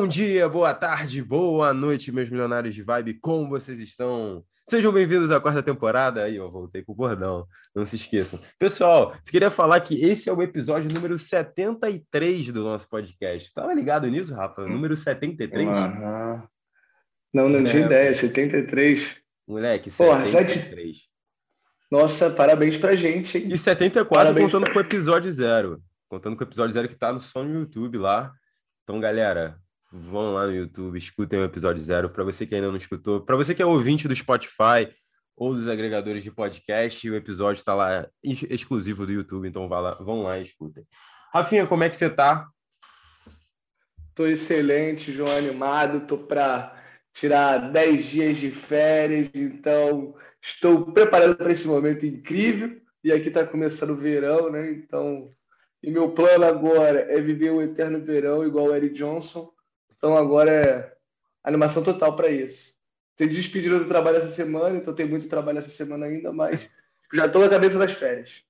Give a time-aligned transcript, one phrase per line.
[0.00, 4.42] Bom dia, boa tarde, boa noite, meus milionários de vibe, como vocês estão?
[4.66, 6.22] Sejam bem-vindos à quarta temporada.
[6.22, 8.40] Aí, eu voltei com o bordão, não se esqueçam.
[8.58, 13.52] Pessoal, eu queria falar que esse é o episódio número 73 do nosso podcast.
[13.52, 14.64] Tava ligado nisso, Rafa?
[14.64, 15.68] Número 73?
[15.68, 16.42] Uhum.
[17.34, 19.18] Não, não tinha é, ideia, 73.
[19.46, 20.96] Moleque, 73.
[20.96, 23.48] Porra, Nossa, parabéns pra gente, hein?
[23.52, 24.72] E 74 parabéns contando pra...
[24.72, 25.82] com o episódio zero.
[26.08, 28.32] Contando com o episódio zero que tá no som no YouTube lá.
[28.82, 29.60] Então, galera,
[29.92, 32.10] vão lá no YouTube, escutem o episódio zero.
[32.10, 34.88] Para você que ainda não escutou, para você que é ouvinte do Spotify
[35.36, 39.94] ou dos agregadores de podcast, o episódio está lá exclusivo do YouTube, então vá lá,
[39.94, 40.84] vão lá e escutem.
[41.32, 42.46] Rafinha, como é que você tá?
[44.14, 46.76] Tô excelente, João, animado, tô para
[47.12, 52.80] tirar 10 dias de férias, então estou preparado para esse momento incrível.
[53.02, 54.70] E aqui está começando o verão, né?
[54.72, 55.30] Então
[55.82, 59.50] e meu plano agora é viver o eterno verão igual o Eric Johnson.
[60.00, 60.96] Então agora é
[61.44, 62.74] animação total para isso.
[63.14, 66.70] Vocês despediram do trabalho essa semana, então tem muito trabalho essa semana ainda, mas
[67.12, 68.42] já estou na cabeça das férias.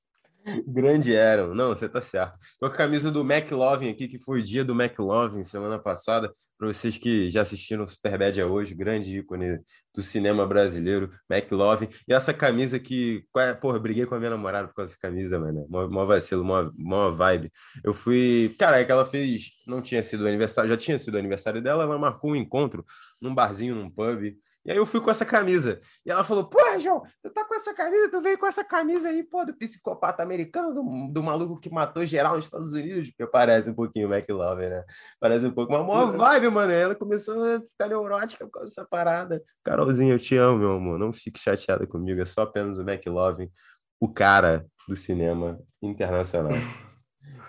[0.66, 1.54] Grande Aaron.
[1.54, 2.38] Não, você tá certo.
[2.58, 6.30] Tô com a camisa do McLovin aqui, que foi o dia do McLovin semana passada.
[6.58, 9.58] Para vocês que já assistiram Superbad é hoje, grande ícone
[9.94, 11.88] do cinema brasileiro, McLovin.
[12.08, 13.24] E essa camisa que,
[13.60, 15.66] porra, eu briguei com a minha namorada por causa dessa camisa, mano.
[15.68, 17.52] Mó, mó vacilo, mó, mó vibe.
[17.84, 18.54] Eu fui.
[18.58, 19.50] Cara, é que ela fez.
[19.66, 22.84] Não tinha sido aniversário, já tinha sido aniversário dela, ela marcou um encontro
[23.20, 24.34] num barzinho, num pub.
[24.70, 25.80] E aí eu fui com essa camisa.
[26.06, 29.08] E ela falou: Pô, João, tu tá com essa camisa, tu veio com essa camisa
[29.08, 33.26] aí, pô, do psicopata americano, do, do maluco que matou geral nos Estados Unidos, porque
[33.26, 34.84] parece um pouquinho o McLovin, né?
[35.18, 36.70] Parece um pouco, uma maior vibe, mano.
[36.70, 39.42] Ela começou a ficar neurótica por causa dessa parada.
[39.64, 41.00] Carolzinha, eu te amo, meu amor.
[41.00, 43.50] Não fique chateada comigo, é só apenas o McLovin,
[43.98, 46.52] o cara do cinema internacional.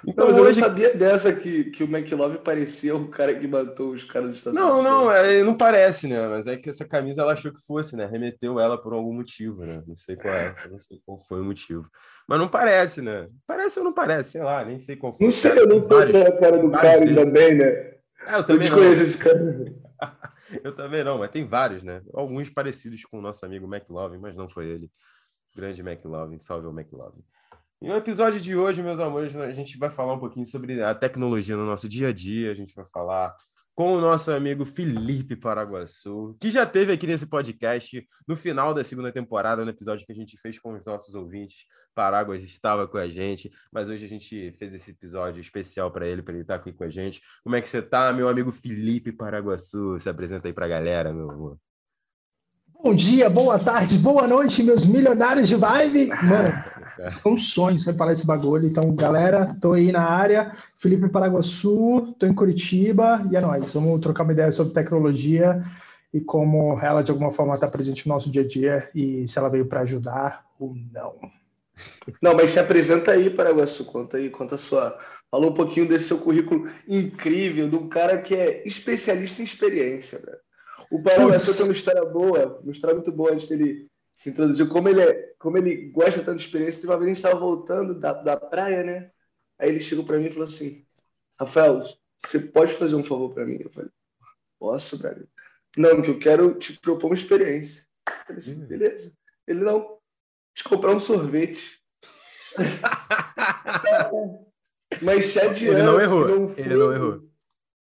[0.07, 0.59] Então, mas hoje...
[0.59, 4.29] eu não sabia dessa que, que o McLove parecia o cara que matou os caras
[4.29, 6.28] do Estados Não, não, é, não parece, né?
[6.28, 8.06] Mas é que essa camisa ela achou que fosse, né?
[8.06, 9.84] Remeteu ela por algum motivo, né?
[9.88, 11.88] Não sei qual é, não sei qual foi o motivo.
[12.28, 13.28] Mas não parece, né?
[13.45, 15.25] Parece ou não parece, sei lá, nem sei qual foi.
[15.25, 17.91] Não sei, eu não sei qual é a cara do cara também, né?
[18.28, 18.91] É, eu também eu não.
[18.91, 19.66] esse cara.
[20.63, 22.01] eu também não, mas tem vários, né?
[22.13, 24.91] Alguns parecidos com o nosso amigo McLovin, mas não foi ele.
[25.56, 27.23] Grande McLovin, salve o McLovin.
[27.81, 30.94] E no episódio de hoje, meus amores, a gente vai falar um pouquinho sobre a
[30.94, 32.52] tecnologia no nosso dia a dia.
[32.52, 33.36] A gente vai falar
[33.74, 38.84] com o nosso amigo Felipe Paraguaçu, que já teve aqui nesse podcast no final da
[38.84, 41.66] segunda temporada, no episódio que a gente fez com os nossos ouvintes.
[41.96, 46.22] Paraguas estava com a gente, mas hoje a gente fez esse episódio especial para ele,
[46.22, 47.19] para ele estar aqui com a gente.
[47.44, 50.00] Como é que você tá, meu amigo Felipe Paraguaçu?
[50.00, 51.58] Se apresenta aí para a galera, meu amor.
[52.84, 56.08] Bom dia, boa tarde, boa noite, meus milionários de vibe.
[56.08, 56.52] Mano,
[57.22, 58.68] foi um sonho você falar esse bagulho.
[58.68, 60.52] Então, galera, tô aí na área.
[60.78, 63.72] Felipe Paraguaçu, tô em Curitiba e é nóis.
[63.72, 65.64] Vamos trocar uma ideia sobre tecnologia
[66.12, 69.38] e como ela de alguma forma está presente no nosso dia a dia e se
[69.38, 71.13] ela veio para ajudar ou não.
[72.19, 74.98] Não, mas se apresenta aí, Paraguaçu, conta aí, conta a sua.
[75.30, 80.18] Falou um pouquinho desse seu currículo incrível, de um cara que é especialista em experiência,
[80.18, 80.40] velho.
[80.91, 84.68] O Paraguaçu tem uma história boa, uma história muito boa antes dele se introduzir.
[84.68, 87.40] Como ele, é, como ele gosta tanto de experiência, teve uma vez a gente estava
[87.40, 89.12] voltando da, da praia, né?
[89.57, 90.85] Aí ele chegou para mim e falou assim:
[91.40, 91.81] Rafael,
[92.19, 93.59] você pode fazer um favor para mim?
[93.62, 93.90] Eu falei:
[94.59, 95.25] Posso, Braga?
[95.78, 97.85] Não, que eu quero te propor uma experiência.
[98.09, 98.68] Eu falei assim: hum.
[98.68, 99.13] beleza.
[99.47, 99.97] Ele não,
[100.53, 101.81] te comprar um sorvete.
[105.01, 105.78] Mas chateando.
[105.78, 106.28] Ele não errou.
[106.28, 107.31] Não ele não errou.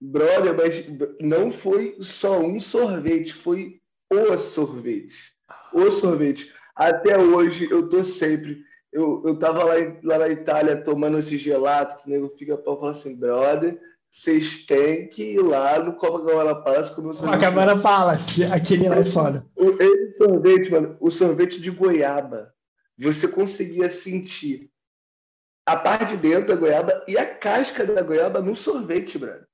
[0.00, 0.88] Brother, mas
[1.20, 3.80] não foi só um sorvete, foi
[4.10, 5.34] o sorvete.
[5.74, 6.52] O sorvete.
[6.74, 8.62] Até hoje eu tô sempre.
[8.92, 12.74] Eu, eu tava lá, lá na Itália tomando esse gelato, que o nego fica pra
[12.74, 13.78] falar assim, brother,
[14.10, 17.34] vocês têm que ir lá no Copacabana Palace comer o sorvete.
[17.36, 19.46] Copacabana Palace, aquele lá é foda.
[19.54, 22.52] O, esse sorvete, mano, o sorvete de goiaba,
[22.98, 24.70] você conseguia sentir
[25.64, 29.46] a parte de dentro da goiaba e a casca da goiaba no sorvete, brother.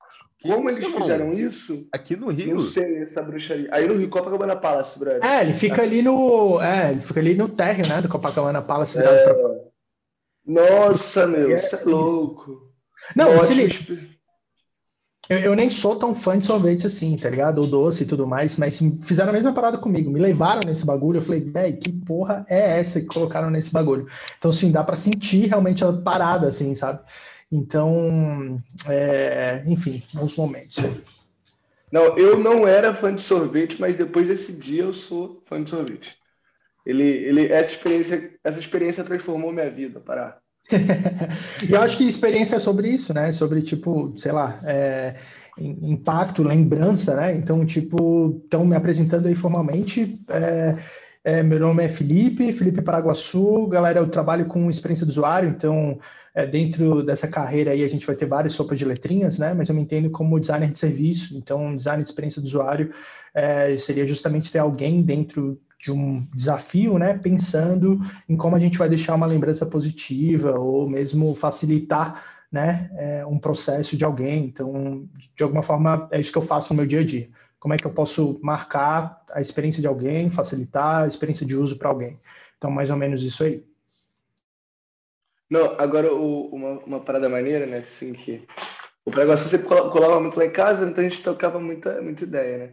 [0.47, 1.89] Como eles fizeram isso?
[1.93, 2.55] Aqui no Rio?
[2.55, 3.69] Não sei essa bruxaria.
[3.71, 5.25] Aí no Rio, Copacabana Palace, brother.
[5.25, 6.61] É, ele fica ali no.
[6.61, 8.01] É, ele fica ali no térreo, né?
[8.01, 8.99] Do Copacabana Palace.
[8.99, 9.03] É...
[9.03, 9.35] Pra...
[10.47, 12.73] Nossa, meu, é, é louco.
[13.15, 13.75] Não, se liga.
[15.29, 17.61] Eu, eu, nem sou tão fã de sorvete assim, tá ligado?
[17.61, 20.09] O doce e tudo mais, mas sim, fizeram a mesma parada comigo.
[20.09, 21.19] Me levaram nesse bagulho.
[21.19, 24.07] Eu falei, véi, que porra é essa que colocaram nesse bagulho?
[24.39, 27.01] Então, sim, dá para sentir realmente a parada, assim, sabe?
[27.51, 30.79] Então, é, enfim, bons momentos.
[31.93, 35.71] Não, eu não era fã de sorvete, mas depois desse dia eu sou fã de
[35.71, 36.17] sorvete.
[36.85, 40.39] Ele, ele, essa experiência, essa experiência transformou minha vida, para.
[41.69, 43.33] e eu acho que experiência é sobre isso, né?
[43.33, 45.17] Sobre, tipo, sei lá, é,
[45.59, 47.35] impacto, lembrança, né?
[47.35, 50.21] Então, tipo, estão me apresentando aí formalmente.
[50.29, 50.77] É,
[51.27, 53.67] é, meu nome é Felipe, Felipe Paraguaçu.
[53.67, 55.99] Galera, eu trabalho com experiência do usuário, então,
[56.33, 59.53] é, dentro dessa carreira aí, a gente vai ter várias sopas de letrinhas, né?
[59.53, 62.93] Mas eu me entendo como designer de serviço, então, design de experiência do usuário
[63.35, 68.79] é, seria justamente ter alguém dentro de um desafio, né, pensando em como a gente
[68.79, 74.45] vai deixar uma lembrança positiva ou mesmo facilitar, né, é, um processo de alguém.
[74.45, 77.29] Então, de alguma forma, é isso que eu faço no meu dia a dia.
[77.59, 81.79] Como é que eu posso marcar a experiência de alguém, facilitar a experiência de uso
[81.79, 82.21] para alguém?
[82.57, 83.65] Então, mais ou menos isso aí.
[85.51, 88.47] Não, agora o, uma, uma parada maneira, né, assim, que
[89.05, 92.59] o Pregação sempre colava muito lá em casa, então a gente tocava muita, muita ideia,
[92.59, 92.73] né?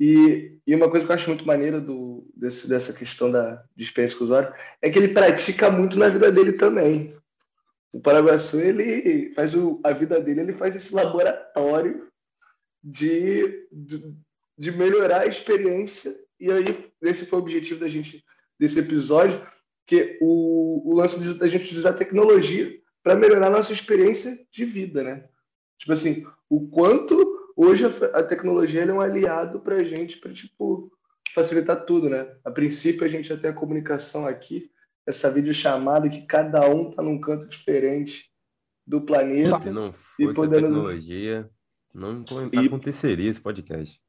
[0.00, 3.84] E, e uma coisa que eu acho muito maneira do, desse, dessa questão da, de
[3.84, 7.14] experiência com o usuário é que ele pratica muito na vida dele também.
[7.92, 12.09] O Paraguaçu, ele faz o, a vida dele, ele faz esse laboratório
[12.82, 14.16] de, de,
[14.58, 16.14] de melhorar a experiência.
[16.38, 18.24] E aí, esse foi o objetivo da gente,
[18.58, 19.44] desse episódio,
[19.86, 24.64] que o, o lance da gente usar a tecnologia para melhorar a nossa experiência de
[24.64, 25.28] vida, né?
[25.78, 30.92] Tipo assim, o quanto hoje a, tecnologia é um aliado para a gente, para tipo,
[31.34, 32.30] facilitar tudo, né?
[32.44, 34.70] A princípio, a gente já tem a comunicação aqui,
[35.06, 38.30] essa videochamada que cada um está num canto diferente
[38.86, 39.58] do planeta.
[39.58, 40.66] Se não fosse podendo...
[40.66, 41.50] a tecnologia,
[41.94, 42.66] não e...
[42.66, 44.00] aconteceria esse podcast.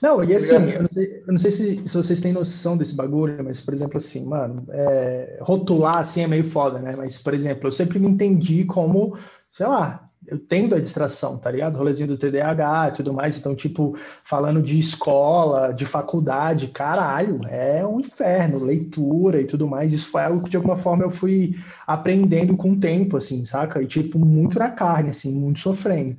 [0.00, 2.94] Não, e assim, eu não sei, eu não sei se, se, vocês têm noção desse
[2.94, 6.94] bagulho, mas, por exemplo, assim, mano, é, rotular assim é meio foda, né?
[6.96, 9.16] Mas, por exemplo, eu sempre me entendi como,
[9.50, 11.76] sei lá, eu tendo a distração, tá ligado?
[11.76, 13.36] Rolezinho do TDAH e tudo mais.
[13.36, 19.92] Então, tipo, falando de escola, de faculdade, caralho, é um inferno, leitura e tudo mais.
[19.92, 21.56] Isso foi algo que, de alguma forma, eu fui
[21.86, 23.82] aprendendo com o tempo, assim, saca?
[23.82, 26.16] E, tipo, muito na carne, assim, muito sofrendo.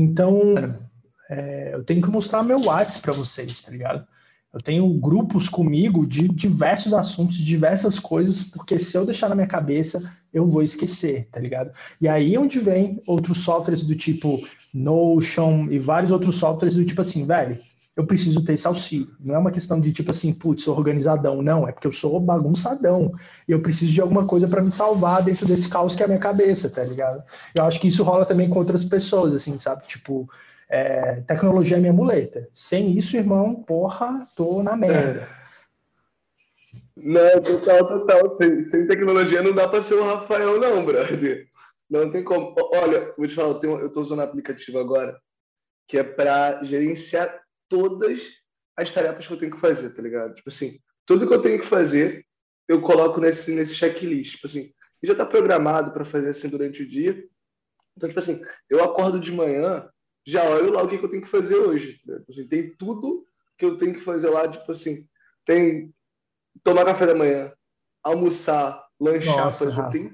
[0.00, 0.54] Então,
[1.28, 4.06] é, eu tenho que mostrar meu WhatsApp para vocês, tá ligado?
[4.54, 9.48] Eu tenho grupos comigo de diversos assuntos, diversas coisas, porque se eu deixar na minha
[9.48, 11.72] cabeça, eu vou esquecer, tá ligado?
[12.00, 14.40] E aí é onde vem outros softwares do tipo
[14.72, 17.58] Notion e vários outros softwares do tipo assim, velho,
[17.98, 19.12] eu preciso ter esse auxílio.
[19.18, 21.42] Não é uma questão de tipo assim, putz, sou organizadão.
[21.42, 23.12] Não, é porque eu sou bagunçadão.
[23.46, 26.08] E eu preciso de alguma coisa para me salvar dentro desse caos que é a
[26.08, 27.24] minha cabeça, tá ligado?
[27.56, 29.84] Eu acho que isso rola também com outras pessoas, assim, sabe?
[29.88, 30.30] Tipo,
[30.70, 32.48] é, tecnologia é minha muleta.
[32.52, 35.28] Sem isso, irmão, porra, tô na merda.
[36.96, 38.30] Não, total, total.
[38.36, 41.48] Sem, sem tecnologia não dá para ser o Rafael, não, brother.
[41.90, 42.54] Não tem como.
[42.74, 45.18] Olha, vou te falar, eu, eu tô usando um aplicativo agora
[45.88, 48.22] que é para gerenciar todas
[48.76, 50.34] as tarefas que eu tenho que fazer, tá ligado?
[50.34, 52.24] Tipo assim, tudo que eu tenho que fazer,
[52.68, 54.36] eu coloco nesse, nesse checklist.
[54.36, 54.70] Tipo assim,
[55.02, 57.24] já está programado para fazer assim durante o dia.
[57.96, 59.88] Então, tipo assim, eu acordo de manhã,
[60.26, 62.00] já olho lá o que, eu tenho que fazer hoje.
[62.06, 62.20] Né?
[62.28, 63.24] Assim, tem tudo
[63.56, 65.08] que eu tenho que fazer lá, tipo assim,
[65.44, 65.92] tem
[66.62, 67.52] tomar café da manhã,
[68.02, 69.90] almoçar, lanchar, Nossa, fazer.
[69.90, 70.12] Tem,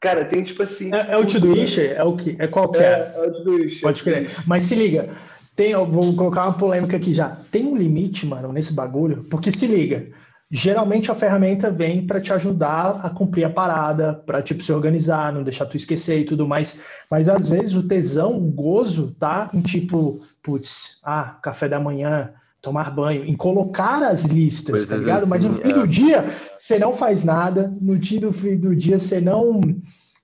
[0.00, 0.94] cara, tem tipo assim.
[0.94, 1.80] É, é o Todoist?
[1.80, 2.36] É o que?
[2.38, 3.12] É qualquer.
[3.14, 3.80] É, é o Todoist.
[3.80, 4.30] Pode crer.
[4.46, 5.16] Mas se liga,
[5.56, 7.38] tem, vou colocar uma polêmica aqui já.
[7.50, 9.24] Tem um limite, mano, nesse bagulho?
[9.30, 10.06] Porque se liga.
[10.48, 15.32] Geralmente a ferramenta vem para te ajudar a cumprir a parada, para tipo se organizar,
[15.32, 16.82] não deixar tu esquecer e tudo mais.
[17.10, 22.30] Mas às vezes o tesão, o gozo tá em tipo, putz, ah, café da manhã,
[22.60, 25.22] tomar banho, em colocar as listas, Coisas tá ligado?
[25.22, 25.68] Assim, Mas no fim é.
[25.68, 26.24] do dia
[26.58, 29.60] você não faz nada, no dia do fim do dia você não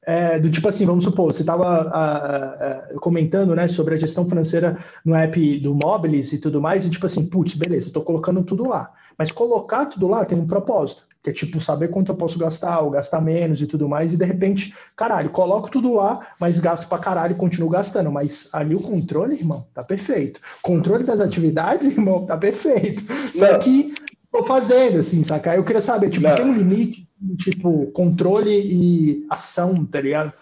[0.05, 5.15] é, do tipo assim, vamos supor, você estava comentando né, sobre a gestão financeira no
[5.15, 8.91] app do Mobilis e tudo mais, e tipo assim, putz, beleza, estou colocando tudo lá.
[9.17, 12.81] Mas colocar tudo lá tem um propósito, que é tipo saber quanto eu posso gastar,
[12.81, 16.89] ou gastar menos e tudo mais, e de repente, caralho, coloco tudo lá, mas gasto
[16.89, 18.11] pra caralho e continuo gastando.
[18.11, 20.41] Mas ali o controle, irmão, tá perfeito.
[20.63, 23.05] Controle das atividades, irmão, tá perfeito.
[23.33, 23.95] Só que
[24.33, 25.55] tô fazendo, assim, saca?
[25.55, 26.35] Eu queria saber, tipo, Não.
[26.35, 30.33] tem um limite, tipo, controle e ação, tá ligado?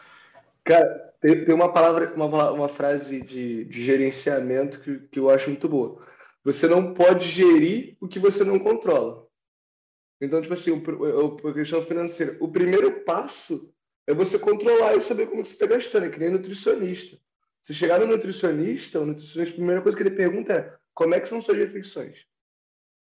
[0.65, 5.51] Cara, tem, tem uma palavra, uma, uma frase de, de gerenciamento que, que eu acho
[5.51, 6.01] muito boa
[6.45, 9.27] você não pode gerir o que você não controla.
[10.21, 10.71] Então, tipo assim,
[11.49, 13.73] a questão financeira, o primeiro passo
[14.07, 17.19] é você controlar e saber como você está gastando, é que nem nutricionista.
[17.63, 21.21] Se chegar no nutricionista, o nutricionista, a primeira coisa que ele pergunta é como é
[21.21, 22.27] que são suas refeições?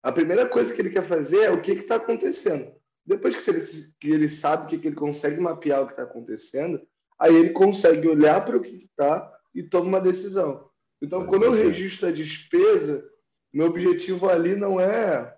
[0.02, 2.72] A primeira coisa que ele quer fazer é o que está acontecendo.
[3.04, 3.60] Depois que ele,
[4.00, 6.80] que ele sabe o que, que ele consegue mapear o que está acontecendo,
[7.18, 10.68] aí ele consegue olhar para o que está e toma uma decisão.
[11.00, 13.04] Então, quando eu registro a despesa,
[13.52, 15.34] meu objetivo ali não é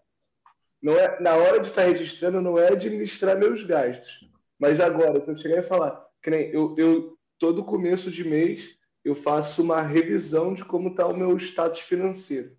[0.82, 4.26] não é na hora de estar registrando não é administrar meus gastos
[4.58, 6.02] Mas agora, se eu chegar e falar,
[6.52, 11.34] eu, eu todo começo de mês eu faço uma revisão de como está o meu
[11.36, 12.56] status financeiro.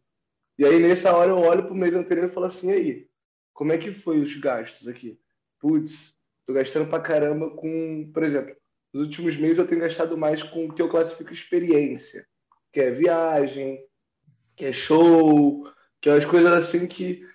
[0.62, 3.08] E aí, nessa hora, eu olho para o mês anterior e falo assim: aí,
[3.52, 5.20] como é que foi os gastos aqui?
[5.60, 6.14] Putz,
[6.46, 8.56] tô gastando pra caramba com, por exemplo,
[8.94, 12.28] nos últimos meses eu tenho gastado mais com o que eu classifico experiência,
[12.72, 13.84] que é viagem,
[14.56, 15.68] que é show,
[16.00, 17.26] que é as coisas assim que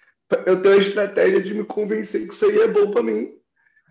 [0.46, 3.36] eu tenho a estratégia de me convencer que isso aí é bom para mim.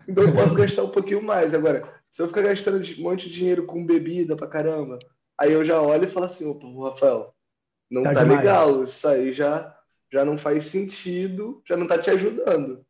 [0.08, 1.52] Então eu posso gastar um pouquinho mais.
[1.52, 4.98] Agora, se eu ficar gastando um monte de dinheiro com bebida pra caramba,
[5.38, 7.35] aí eu já olho e falo assim, opa, Rafael,
[7.90, 9.74] não tá, tá legal, isso aí já,
[10.12, 12.84] já não faz sentido, já não tá te ajudando.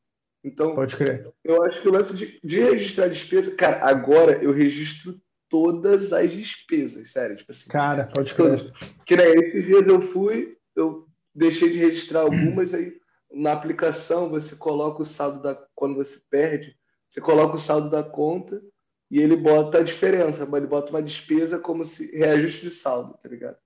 [0.45, 1.33] Então, Pode crer.
[1.45, 6.31] eu acho que o lance de, de registrar despesa, cara, agora eu registro todas as
[6.31, 7.37] despesas, sério.
[7.37, 8.59] Tipo assim, cara, pode crer.
[8.59, 8.73] Todas.
[9.05, 12.95] Que nem esses dias eu fui, eu deixei de registrar algumas, aí
[13.33, 15.61] na aplicação você coloca o saldo da.
[15.75, 16.77] Quando você perde,
[17.09, 18.63] você coloca o saldo da conta
[19.11, 23.29] e ele bota a diferença, ele bota uma despesa como se reajuste de saldo, tá
[23.29, 23.57] ligado?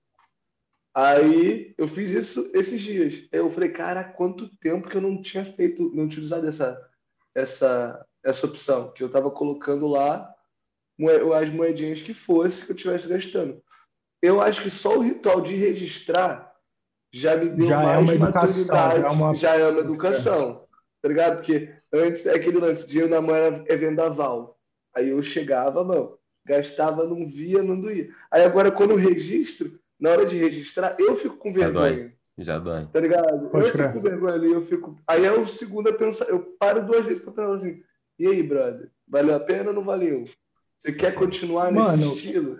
[0.93, 3.27] Aí eu fiz isso esses dias.
[3.31, 6.89] Eu falei, cara, quanto tempo que eu não tinha feito, não tinha usado essa,
[7.33, 10.33] essa, essa opção, que eu tava colocando lá
[11.39, 13.61] as moedinhas que fosse que eu estivesse gastando.
[14.21, 16.51] Eu acho que só o ritual de registrar
[17.11, 19.35] já me deu já mais é uma educação, já é uma...
[19.35, 20.67] já é uma educação,
[21.01, 21.37] tá ligado?
[21.37, 24.59] Porque antes é aquele lance, dinheiro na mão é vendaval.
[24.95, 28.13] Aí eu chegava, mano, gastava, não via, não doía.
[28.29, 32.11] Aí agora, quando eu registro, na hora de registrar, eu fico com vergonha.
[32.37, 32.87] Já dói.
[32.91, 33.49] Tá ligado?
[33.49, 34.97] Pode eu fico com vergonha ali, eu fico.
[35.07, 37.83] Aí é o segundo a pensar, eu paro duas vezes pra pensar assim,
[38.17, 40.23] e aí, brother, valeu a pena ou não valeu?
[40.79, 42.57] Você quer continuar nesse Mano, estilo?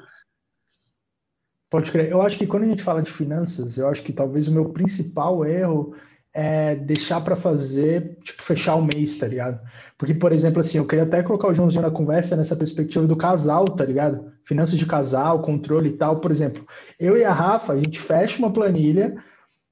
[1.70, 2.12] Pode crer.
[2.12, 4.70] Eu acho que quando a gente fala de finanças, eu acho que talvez o meu
[4.70, 5.96] principal erro
[6.34, 9.60] é deixar para fazer, tipo, fechar o mês, tá ligado?
[9.98, 13.16] Porque, por exemplo, assim, eu queria até colocar o Joãozinho na conversa nessa perspectiva do
[13.16, 14.31] casal, tá ligado?
[14.46, 16.20] Finanças de casal, controle e tal.
[16.20, 16.66] Por exemplo,
[17.00, 19.16] eu e a Rafa, a gente fecha uma planilha,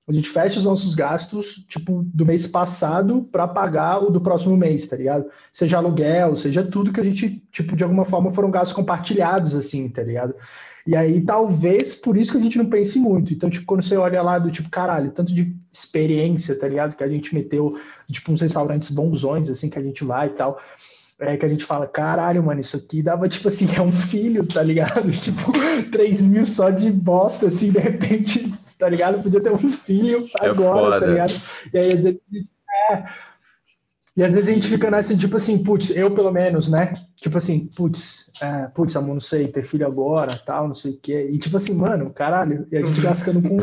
[0.07, 4.57] a gente fecha os nossos gastos, tipo, do mês passado para pagar o do próximo
[4.57, 5.29] mês, tá ligado?
[5.53, 9.87] Seja aluguel, seja tudo que a gente, tipo, de alguma forma foram gastos compartilhados, assim,
[9.87, 10.33] tá ligado?
[10.87, 13.31] E aí, talvez por isso que a gente não pense muito.
[13.31, 16.95] Então, tipo, quando você olha lá do tipo, caralho, tanto de experiência, tá ligado?
[16.95, 17.77] Que a gente meteu,
[18.09, 20.59] tipo, uns restaurantes bonzões, assim, que a gente vai e tal.
[21.19, 24.45] É que a gente fala, caralho, mano, isso aqui dava, tipo assim, é um filho,
[24.45, 25.11] tá ligado?
[25.11, 25.51] Tipo,
[25.91, 29.21] 3 mil só de bosta, assim, de repente, tá ligado?
[29.21, 31.33] Podia ter um filho é agora, tá ligado?
[31.73, 32.19] E aí, às vezes,
[32.89, 33.03] é,
[34.19, 36.93] e às vezes a gente fica nessa, tipo assim, putz, eu pelo menos, né?
[37.21, 40.99] Tipo assim, putz, é, putz, amor, não sei, ter filho agora, tal, não sei o
[41.01, 41.29] quê.
[41.31, 43.57] E tipo assim, mano, caralho, e a gente gastando com,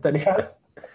[0.00, 0.48] tá ligado?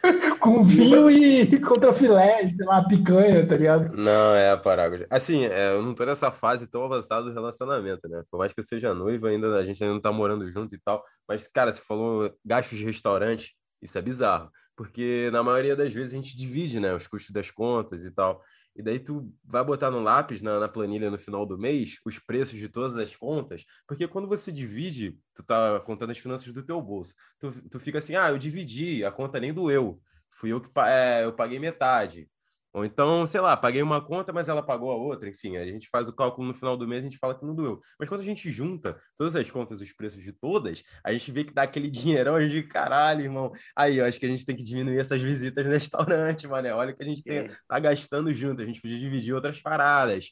[0.40, 3.96] com vinho e contra filé, sei lá, picanha, tá ligado?
[3.96, 5.06] Não, é a parábola.
[5.10, 8.24] Assim, é, eu não tô nessa fase tão avançada do relacionamento, né?
[8.30, 10.80] Por mais que eu seja noiva, ainda a gente ainda não tá morando junto e
[10.80, 11.04] tal.
[11.28, 14.50] Mas, cara, você falou gastos de restaurante, isso é bizarro.
[14.76, 16.94] Porque na maioria das vezes a gente divide, né?
[16.94, 18.42] Os custos das contas e tal.
[18.76, 22.20] E daí tu vai botar no lápis, na, na, planilha no final do mês, os
[22.20, 26.64] preços de todas as contas, porque quando você divide, tu tá contando as finanças do
[26.64, 27.14] teu bolso.
[27.40, 30.02] Tu, tu fica assim, ah, eu dividi, a conta nem doeu.
[30.30, 32.30] Fui eu que é, eu paguei metade.
[32.76, 35.30] Ou então, sei lá, paguei uma conta, mas ela pagou a outra.
[35.30, 37.56] Enfim, a gente faz o cálculo no final do mês, a gente fala que não
[37.56, 37.80] doeu.
[37.98, 41.46] Mas quando a gente junta todas as contas, os preços de todas, a gente vê
[41.46, 43.54] que dá aquele dinheirão, a gente, caralho, irmão.
[43.74, 46.74] Aí, eu acho que a gente tem que diminuir essas visitas no restaurante, mané.
[46.74, 48.62] Olha o que a gente tem, tá gastando junto.
[48.62, 50.32] A gente podia dividir outras paradas.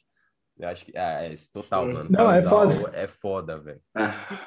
[0.58, 1.92] Eu acho que é, é total, Sim.
[1.92, 2.06] mano.
[2.10, 2.90] Não, é foda.
[2.92, 3.80] É foda, velho.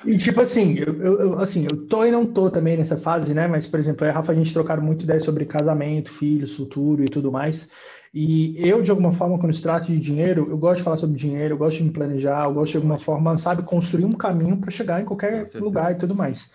[0.06, 3.46] E tipo assim, eu, eu, assim, eu tô e não tô também nessa fase, né?
[3.46, 6.56] Mas, por exemplo, eu e a Rafa, a gente trocaram muito ideia sobre casamento, filhos,
[6.56, 7.70] futuro e tudo mais.
[8.14, 11.18] E eu, de alguma forma, quando se trata de dinheiro, eu gosto de falar sobre
[11.18, 14.58] dinheiro, eu gosto de me planejar, eu gosto de alguma forma, sabe, construir um caminho
[14.58, 16.52] para chegar em qualquer lugar e tudo mais.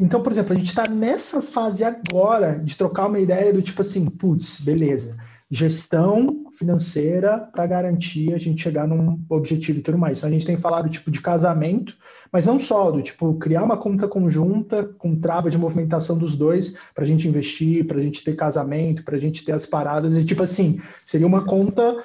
[0.00, 3.82] Então, por exemplo, a gente está nessa fase agora de trocar uma ideia do tipo
[3.82, 5.16] assim, putz, beleza
[5.50, 10.18] gestão financeira para garantir a gente chegar num objetivo e tudo mais.
[10.18, 11.94] Então a gente tem falado tipo de casamento,
[12.32, 16.76] mas não só do tipo criar uma conta conjunta com trava de movimentação dos dois
[16.94, 20.16] para a gente investir, para a gente ter casamento, para a gente ter as paradas
[20.16, 22.02] e tipo assim seria uma conta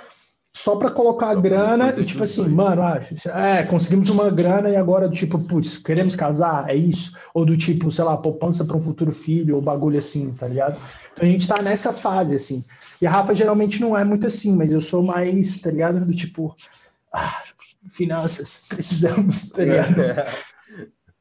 [0.53, 4.75] só para colocar a grana e tipo assim, mano, ah, é, conseguimos uma grana e
[4.75, 7.17] agora do tipo, putz, queremos casar, é isso?
[7.33, 10.77] Ou do tipo, sei lá, poupança para um futuro filho ou bagulho assim, tá ligado?
[11.13, 12.63] Então a gente tá nessa fase assim.
[13.01, 16.06] E a Rafa geralmente não é muito assim, mas eu sou mais, tá ligado?
[16.06, 16.56] Do tipo,
[17.13, 17.41] ah,
[17.89, 19.96] finanças, precisamos, tá ligado?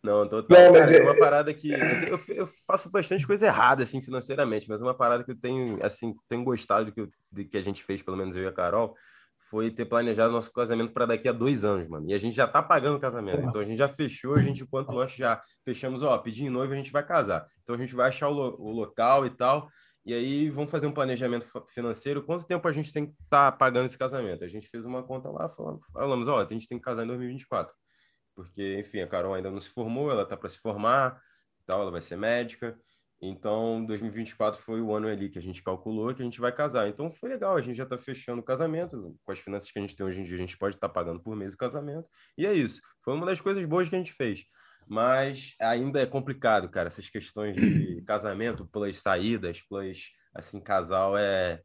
[0.02, 0.58] Não, total.
[0.58, 4.80] Não, cara, é uma parada que eu, eu, faço bastante coisa errada assim financeiramente, mas
[4.80, 8.00] uma parada que eu tenho assim, tenho gostado que, eu, de, que a gente fez,
[8.00, 8.96] pelo menos eu e a Carol,
[9.50, 12.08] foi ter planejado nosso casamento para daqui a dois anos, mano.
[12.08, 13.44] E a gente já tá pagando o casamento.
[13.44, 16.72] Então a gente já fechou, a gente, quanto antes, já fechamos, ó, pedir em noivo,
[16.72, 17.46] a gente vai casar.
[17.62, 19.68] Então a gente vai achar o, lo o local e tal.
[20.06, 22.22] E aí vamos fazer um planejamento financeiro.
[22.22, 24.44] Quanto tempo a gente tem que estar tá pagando esse casamento?
[24.44, 27.08] A gente fez uma conta lá, falamos, falamos ó, a gente tem que casar em
[27.08, 27.74] 2024.
[28.34, 31.20] Porque, enfim, a Carol ainda não se formou, ela tá para se formar,
[31.66, 32.78] tal, ela vai ser médica.
[33.22, 36.88] Então, 2024 foi o ano ali que a gente calculou que a gente vai casar.
[36.88, 39.14] Então, foi legal, a gente já está fechando o casamento.
[39.24, 40.94] Com as finanças que a gente tem hoje em dia, a gente pode estar tá
[40.94, 42.08] pagando por mês o casamento.
[42.38, 42.80] E é isso.
[43.04, 44.44] Foi uma das coisas boas que a gente fez.
[44.88, 51.60] Mas ainda é complicado, cara, essas questões de casamento, plus saídas, plus, assim, casal é...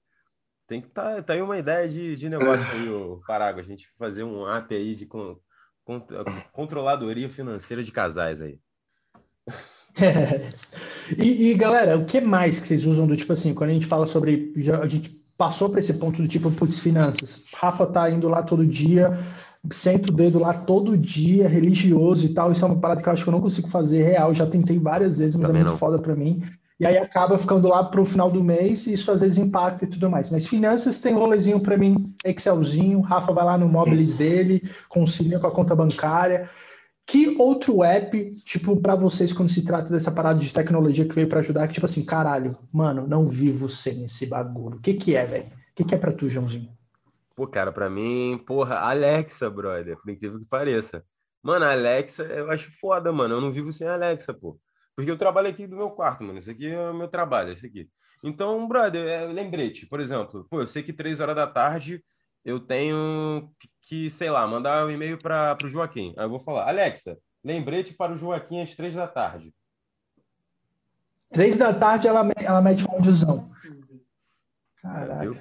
[0.68, 1.16] Tem que estar...
[1.16, 3.62] Tá, tá aí uma ideia de, de negócio aí, o Parago.
[3.62, 5.40] A gente fazer um app aí de con,
[5.86, 6.06] con,
[6.52, 8.60] controladoria financeira de casais aí.
[11.18, 13.86] E, e, galera, o que mais que vocês usam do tipo assim, quando a gente
[13.86, 14.52] fala sobre.
[14.56, 17.44] Já, a gente passou para esse ponto do tipo, putz, finanças.
[17.56, 19.18] Rafa tá indo lá todo dia,
[19.72, 22.52] senta o dedo lá todo dia, religioso e tal.
[22.52, 24.34] Isso é uma parada que eu acho que eu não consigo fazer real.
[24.34, 25.80] Já tentei várias vezes, mas Também é muito não.
[25.80, 26.42] foda para mim.
[26.78, 29.86] E aí acaba ficando lá para o final do mês e isso às vezes impacta
[29.86, 30.30] e tudo mais.
[30.30, 33.00] Mas finanças tem um rolezinho para mim, Excelzinho.
[33.00, 36.50] Rafa vai lá no Mobiles dele, concilia com a conta bancária.
[37.06, 41.30] Que outro app, tipo, para vocês, quando se trata dessa parada de tecnologia que veio
[41.30, 44.78] para ajudar, que tipo assim, caralho, mano, não vivo sem esse bagulho.
[44.78, 45.46] O que que é, velho?
[45.46, 46.76] O que que é pra tu, Joãozinho?
[47.36, 51.04] Pô, cara, pra mim, porra, Alexa, brother, por incrível que pareça.
[51.44, 53.36] Mano, Alexa, eu acho foda, mano.
[53.36, 54.60] Eu não vivo sem Alexa, pô.
[54.96, 56.40] Porque eu trabalho aqui do meu quarto, mano.
[56.40, 57.88] Esse aqui é o meu trabalho, esse aqui.
[58.24, 59.86] Então, brother, é lembrete.
[59.86, 62.04] Por exemplo, pô, eu sei que três horas da tarde
[62.44, 63.52] eu tenho
[63.86, 66.14] que, sei lá, mandar um e-mail para o Joaquim.
[66.18, 69.54] Aí eu vou falar, Alexa, lembrete para o Joaquim às três da tarde.
[71.30, 73.50] Três da tarde ela, ela mete uma onduzão.
[74.82, 75.40] Caralho.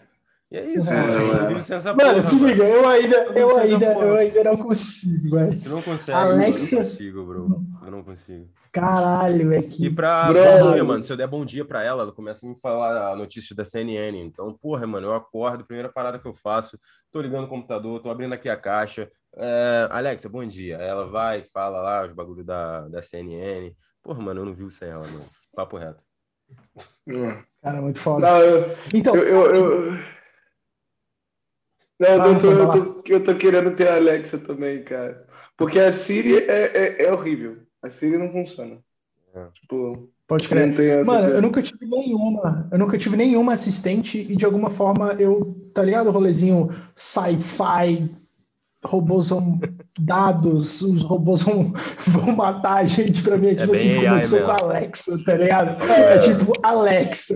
[0.54, 1.26] E é isso, é, mano.
[1.26, 5.60] mano, porra, se liga, eu ainda, eu ainda, eu ainda não consigo, velho.
[5.60, 6.76] Tu não consegue, Alexa...
[6.76, 7.64] eu não consigo, bro.
[7.84, 8.48] Eu não consigo.
[8.70, 9.86] Caralho, é que.
[9.86, 11.02] E pra bom dia, mano.
[11.02, 13.64] Se eu der bom dia pra ela, ela começa a me falar a notícia da
[13.64, 14.16] CNN.
[14.16, 16.78] Então, porra, mano, eu acordo, primeira parada que eu faço,
[17.10, 19.10] tô ligando o computador, tô abrindo aqui a caixa.
[19.36, 20.76] É, Alexa, bom dia.
[20.76, 23.74] Ela vai, fala lá os bagulhos da, da CNN.
[24.00, 25.24] Porra, mano, eu não vivo sem ela, mano.
[25.52, 26.00] Papo reto.
[27.60, 28.30] Cara, muito foda.
[28.30, 30.14] Não, eu, então, eu, eu, eu...
[31.98, 35.26] Não, ah, eu, tô, eu, tô, eu tô querendo ter a Alexa também, cara.
[35.56, 37.58] Porque a Siri é, é, é horrível.
[37.82, 38.78] A Siri não funciona.
[39.34, 39.46] É.
[39.54, 41.04] Tipo, Pode crer.
[41.04, 42.66] Mano, eu nunca tive nenhuma.
[42.72, 46.08] Eu nunca tive nenhuma assistente e de alguma forma eu, tá ligado?
[46.08, 48.10] O rolezinho sci-fi,
[48.82, 49.60] robôs são
[50.00, 51.74] dados, os robôs vão,
[52.06, 53.48] vão matar a gente pra mim.
[53.48, 55.82] É tipo é assim, começou com a Alexa, tá ligado?
[55.84, 56.14] É.
[56.14, 57.34] é tipo Alexa.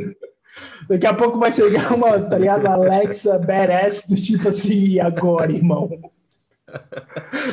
[0.89, 2.67] Daqui a pouco vai chegar uma, tá ligado?
[2.67, 5.89] Alexa badass do tipo assim, e agora, irmão?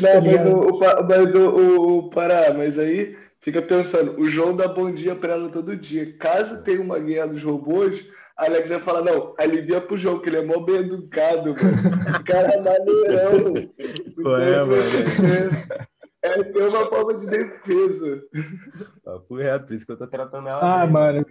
[0.02, 4.68] Não, mas, o, mas o, o, o Pará, mas aí fica pensando, o João dá
[4.68, 6.18] bom dia pra ela todo dia.
[6.18, 8.06] Caso tenha uma guerra dos robôs,
[8.38, 12.20] a Alex vai falar, não, alivia pro João, que ele é mó bem educado, mano.
[12.20, 13.54] O cara é maneirão.
[14.26, 15.86] Ué, mano.
[16.22, 18.24] É, ter uma forma de defesa.
[19.04, 20.82] Papo reto, por isso que eu tô tratando ela.
[20.82, 20.94] Ah, bem.
[20.94, 21.26] mano.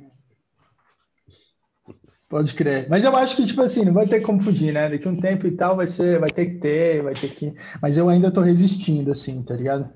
[2.34, 2.88] Pode crer.
[2.90, 4.90] Mas eu acho que, tipo assim, não vai ter como fugir, né?
[4.90, 7.54] Daqui um tempo e tal vai ser, vai ter que ter, vai ter que.
[7.80, 9.88] Mas eu ainda tô resistindo, assim, tá ligado?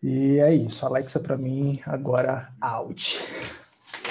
[0.00, 0.86] E é isso.
[0.86, 3.18] Alexa, para mim, agora out.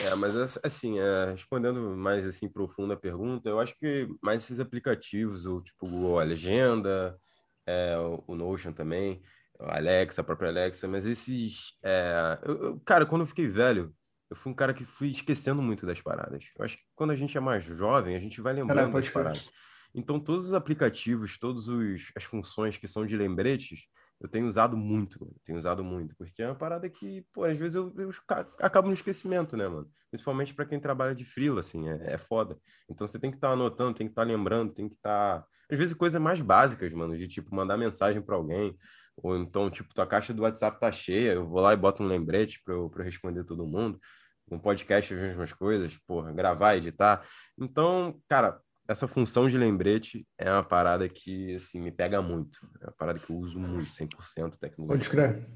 [0.06, 4.60] É, mas assim, é, respondendo mais assim profunda a pergunta, eu acho que mais esses
[4.60, 7.18] aplicativos, o tipo Google Legenda,
[7.66, 7.96] é,
[8.28, 9.22] o Notion também,
[9.58, 13.96] a Alexa, a própria Alexa, mas esses, é, eu, cara, quando eu fiquei velho,
[14.32, 16.46] eu fui um cara que fui esquecendo muito das paradas.
[16.58, 19.50] Eu acho que quando a gente é mais jovem, a gente vai lembrando das paradas.
[19.94, 21.66] Então, todos os aplicativos, todas
[22.16, 23.82] as funções que são de lembretes,
[24.22, 25.36] eu tenho usado muito, mano.
[25.44, 28.10] tenho usado muito, porque é uma parada que, pô, às vezes eu, eu
[28.60, 29.92] acabo no esquecimento, né, mano?
[30.10, 32.58] Principalmente para quem trabalha de frila, assim, é, é foda.
[32.90, 35.42] Então você tem que estar tá anotando, tem que estar tá lembrando, tem que estar.
[35.42, 35.48] Tá...
[35.70, 38.78] Às vezes coisas mais básicas, mano, de tipo mandar mensagem para alguém,
[39.18, 42.08] ou então, tipo, tua caixa do WhatsApp tá cheia, eu vou lá e boto um
[42.08, 44.00] lembrete para eu, pra eu responder todo mundo
[44.52, 47.26] um podcast as mesmas coisas, porra, gravar, editar.
[47.58, 52.60] Então, cara, essa função de lembrete é uma parada que, assim, me pega muito.
[52.82, 54.98] É uma parada que eu uso muito, 100% tecnologia.
[54.98, 55.48] Pode crer.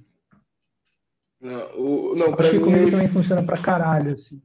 [1.41, 2.91] Não, o, não Acho que comigo é...
[2.91, 4.41] também funciona pra caralho, assim.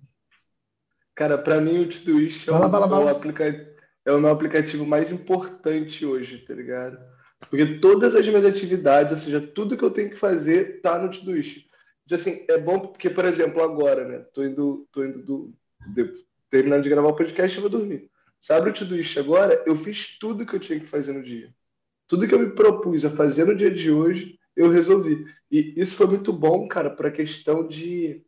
[1.15, 3.75] Cara, pra mim o Todoist é, é,
[4.07, 6.99] é o meu aplicativo mais importante hoje, tá ligado?
[7.49, 11.11] Porque todas as minhas atividades, ou seja, tudo que eu tenho que fazer tá no
[11.11, 11.70] Todoist
[12.15, 14.19] assim, é bom porque, por exemplo, agora, né?
[14.33, 15.55] Tô indo, tô indo do,
[15.95, 16.13] de,
[16.49, 18.11] terminando de gravar o podcast e vou dormir.
[18.49, 21.55] Abre o Todoist agora, eu fiz tudo que eu tinha que fazer no dia.
[22.09, 25.27] Tudo que eu me propus a fazer no dia de hoje, eu resolvi.
[25.51, 28.25] E isso foi muito bom, cara, para a questão de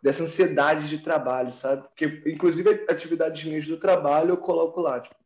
[0.00, 1.82] dessa ansiedade de trabalho, sabe?
[1.82, 5.00] Porque, inclusive, atividades minhas do trabalho eu coloco lá.
[5.00, 5.16] Tipo,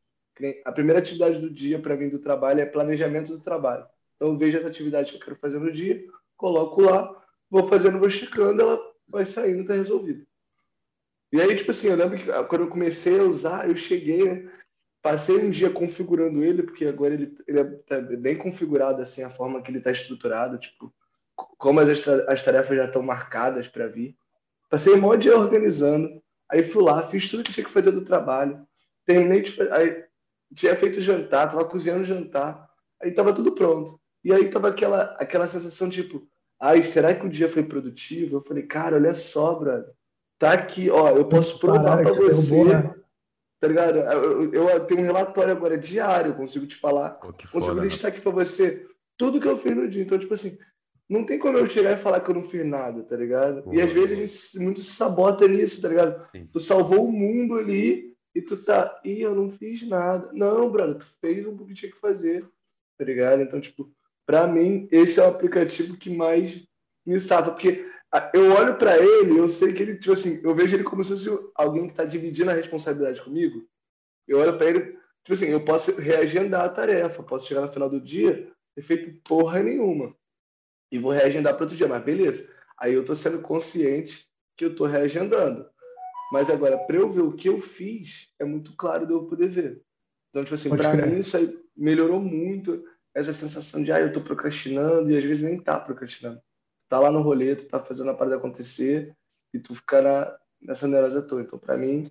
[0.64, 3.84] a primeira atividade do dia para mim do trabalho é planejamento do trabalho.
[4.16, 6.02] Então, eu vejo essa atividade que eu quero fazer no dia,
[6.36, 7.21] coloco lá,
[7.52, 10.26] vou fazendo, vou esticando, ela vai saindo, tá resolvido.
[11.30, 14.50] E aí, tipo assim, eu lembro que quando eu comecei a usar, eu cheguei, né?
[15.02, 19.28] Passei um dia configurando ele, porque agora ele, ele é tá bem configurado, assim, a
[19.28, 20.94] forma que ele está estruturado, tipo,
[21.58, 24.16] como as, as tarefas já estão marcadas para vir.
[24.70, 28.04] Passei um monte dia organizando, aí fui lá, fiz tudo que tinha que fazer do
[28.04, 28.66] trabalho,
[29.04, 30.04] terminei de aí
[30.54, 32.66] tinha feito jantar, tava cozinhando jantar,
[33.02, 34.00] aí tava tudo pronto.
[34.24, 36.26] E aí tava aquela, aquela sensação, tipo,
[36.62, 38.36] ai, será que o dia foi produtivo?
[38.36, 39.92] Eu falei, cara, olha só, brother,
[40.38, 42.50] tá aqui, ó, eu posso provar para você...
[42.50, 42.94] Derrubou, né?
[43.60, 43.98] tá ligado?
[43.98, 48.10] Eu, eu, eu, tenho um relatório agora diário, consigo te falar, oh, consigo foda, listar
[48.10, 50.02] aqui para você tudo que eu fiz no dia.
[50.02, 50.58] Então, tipo assim,
[51.08, 53.72] não tem como eu chegar e falar que eu não fiz nada, tá ligado?
[53.72, 56.28] e às vezes a gente muito se sabota nisso, tá ligado?
[56.32, 56.48] Sim.
[56.52, 60.30] Tu salvou o mundo ali e tu tá, e eu não fiz nada.
[60.32, 62.44] Não, brother, tu fez um pouco que tinha que fazer,
[62.98, 63.42] tá ligado?
[63.42, 63.92] Então, tipo,
[64.26, 66.64] para mim, esse é o aplicativo que mais
[67.04, 67.84] me salva, porque
[68.32, 71.10] eu olho para ele, eu sei que ele, tipo assim, eu vejo ele como se
[71.10, 73.66] fosse alguém que está dividindo a responsabilidade comigo.
[74.28, 74.80] Eu olho para ele,
[75.24, 79.20] tipo assim, eu posso reagendar a tarefa, posso chegar no final do dia ter feito
[79.24, 80.14] porra nenhuma
[80.90, 82.48] e vou reagendar para outro dia, mas beleza.
[82.78, 85.66] Aí eu tô sendo consciente que eu tô reagendando.
[86.32, 89.48] Mas agora, para eu ver o que eu fiz, é muito claro de eu poder
[89.48, 89.82] ver.
[90.28, 94.20] Então, tipo assim, para mim isso aí melhorou muito essa sensação de, ah, eu tô
[94.20, 96.40] procrastinando e às vezes nem tá procrastinando
[96.92, 99.16] tá lá no rolê, tu tá fazendo a parada acontecer
[99.54, 101.40] e tu fica na, nessa neurose toda.
[101.40, 102.10] Então, para mim,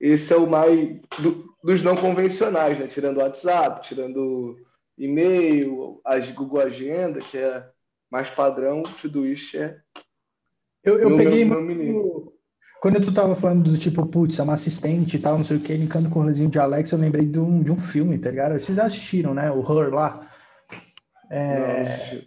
[0.00, 2.88] esse é o mais do, dos não convencionais, né?
[2.88, 4.58] Tirando o WhatsApp, tirando
[4.98, 7.64] e-mail, as Google Agenda, que é
[8.10, 9.80] mais padrão, tudo isso é.
[10.82, 11.76] Eu, eu peguei meu, meu
[12.80, 15.60] Quando tu tava falando do tipo, putz, é uma assistente e tal, não sei o
[15.60, 18.30] que, linkando com o rolezinho de Alex, eu lembrei de um, de um filme, tá
[18.30, 18.58] ligado?
[18.58, 19.50] Vocês já assistiram, né?
[19.52, 20.20] O Her lá.
[21.30, 21.84] É...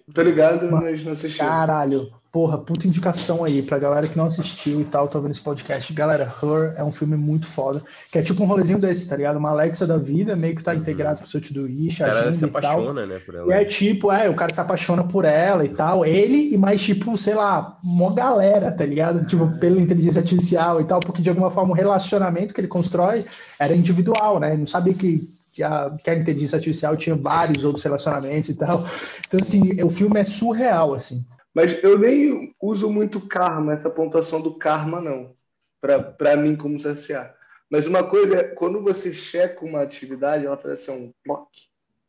[0.07, 1.39] Não, Tô ligado, mas não assisti.
[1.39, 5.41] Caralho, porra, puta indicação aí pra galera que não assistiu e tal, tá vendo esse
[5.41, 5.91] podcast.
[5.93, 9.37] Galera, Her é um filme muito foda, que é tipo um rolezinho desse, tá ligado?
[9.37, 10.77] Uma Alexa da vida, meio que tá uhum.
[10.77, 13.07] integrado pro seu Todoist, a agenda se apaixona, e tal.
[13.07, 13.47] né, por ela.
[13.47, 16.81] E é tipo, é, o cara se apaixona por ela e tal, ele e mais
[16.81, 19.25] tipo, sei lá, uma galera, tá ligado?
[19.25, 23.25] Tipo, pela inteligência artificial e tal, porque de alguma forma o relacionamento que ele constrói
[23.59, 24.53] era individual, né?
[24.53, 28.57] Ele não sabia que que a, que a inteligência artificial tinha vários outros relacionamentos e
[28.57, 28.83] tal.
[29.27, 31.25] Então, assim, o filme é surreal, assim.
[31.53, 35.35] Mas eu nem uso muito karma, essa pontuação do karma, não,
[35.79, 37.33] para mim como CSA.
[37.69, 41.47] Mas uma coisa é, quando você checa uma atividade, ela parece um block,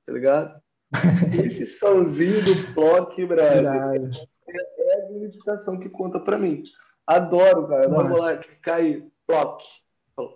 [0.06, 0.60] tá ligado?
[1.44, 6.62] Esse somzinho do block, brother, é, é a meditação que conta para mim.
[7.06, 7.88] Adoro, cara.
[7.88, 9.64] Vamos lá, cai, block.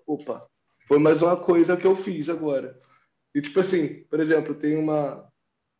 [0.06, 0.46] Opa,
[0.86, 2.76] foi mais uma coisa que eu fiz agora.
[3.38, 5.30] E tipo assim, por exemplo, tem uma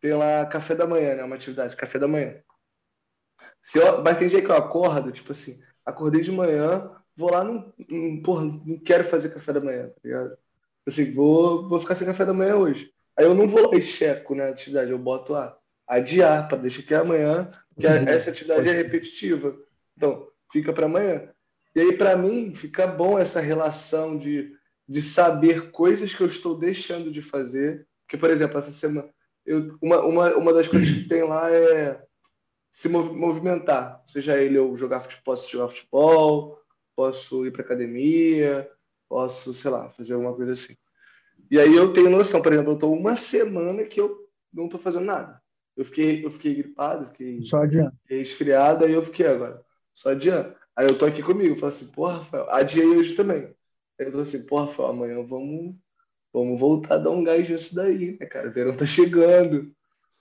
[0.01, 2.37] tem lá café da manhã, né, uma atividade, café da manhã.
[3.61, 7.43] Se eu, mas tem dia que eu acordo, tipo assim, acordei de manhã, vou lá,
[7.43, 10.39] não, não, porra, não quero fazer café da manhã, tá ligado?
[10.87, 12.95] Assim, vou, vou ficar sem café da manhã hoje.
[13.17, 16.59] Aí eu não vou lá e checo né, a atividade, eu boto lá, adiar, para
[16.59, 18.09] deixar que amanhã, que uhum.
[18.09, 19.59] essa atividade é repetitiva.
[19.97, 21.29] Então, fica para amanhã.
[21.75, 24.57] E aí, para mim, fica bom essa relação de
[24.89, 27.87] de saber coisas que eu estou deixando de fazer.
[28.09, 29.09] Que, por exemplo, essa semana,
[29.45, 32.03] eu, uma, uma, uma das coisas que tem lá é
[32.71, 34.03] se movimentar.
[34.07, 36.59] Seja ele eu jogar futebol, posso jogar futebol,
[36.97, 38.71] posso ir para academia,
[39.09, 40.75] posso, sei lá, fazer alguma coisa assim.
[41.51, 44.81] E aí eu tenho noção, por exemplo, eu estou uma semana que eu não estou
[44.81, 45.41] fazendo nada.
[45.77, 47.63] Eu fiquei, eu fiquei gripado, fiquei, só
[48.03, 50.57] fiquei esfriado, aí eu fiquei agora, só adiante.
[50.75, 53.55] Aí eu tô aqui comigo, falo assim, porra, Rafael, adiei hoje também.
[53.99, 55.75] Eu tô assim, porra, Rafael, amanhã vamos,
[56.33, 58.49] vamos voltar a dar um gás nisso daí, né, cara?
[58.49, 59.75] O verão tá chegando,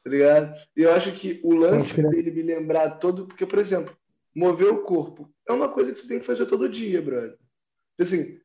[0.04, 0.60] tá ligado?
[0.76, 3.96] E eu acho que o lance dele me lembrar todo, porque, por exemplo,
[4.36, 7.38] mover o corpo é uma coisa que você tem que fazer todo dia, brother.
[8.00, 8.40] Assim,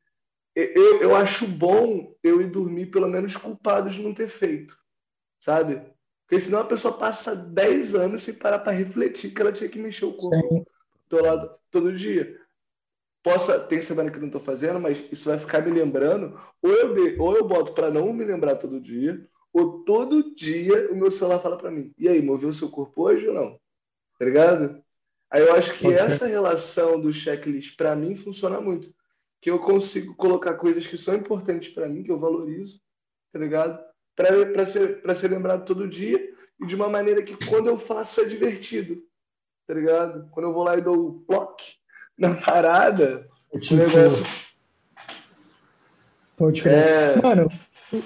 [0.55, 4.77] eu, eu acho bom eu ir dormir pelo menos culpado de não ter feito,
[5.39, 5.81] sabe?
[6.27, 9.79] Porque senão a pessoa passa 10 anos sem parar para refletir que ela tinha que
[9.79, 10.65] mexer o corpo
[11.09, 12.39] do lado todo dia
[13.23, 16.37] possa tem semana que não estou fazendo, mas isso vai ficar me lembrando.
[16.61, 20.91] Ou eu, de, ou eu boto para não me lembrar todo dia, ou todo dia
[20.91, 23.59] o meu celular fala para mim: e aí, moveu o seu corpo hoje ou não?
[24.19, 24.83] Tá ligado?
[25.31, 26.27] Aí eu acho que Pode essa ser.
[26.27, 28.93] relação do checklist para mim funciona muito,
[29.41, 32.79] que eu consigo colocar coisas que são importantes para mim, que eu valorizo,
[33.31, 33.83] tá ligado?
[34.15, 36.19] Para ser, ser lembrado todo dia
[36.59, 39.01] e de uma maneira que quando eu faço é divertido,
[39.65, 40.29] tá ligado?
[40.29, 41.59] Quando eu vou lá e dou o ploc
[42.17, 43.27] na parada,
[43.59, 44.53] tipo, o negócio.
[46.37, 47.21] Pode é...
[47.21, 47.47] Mano,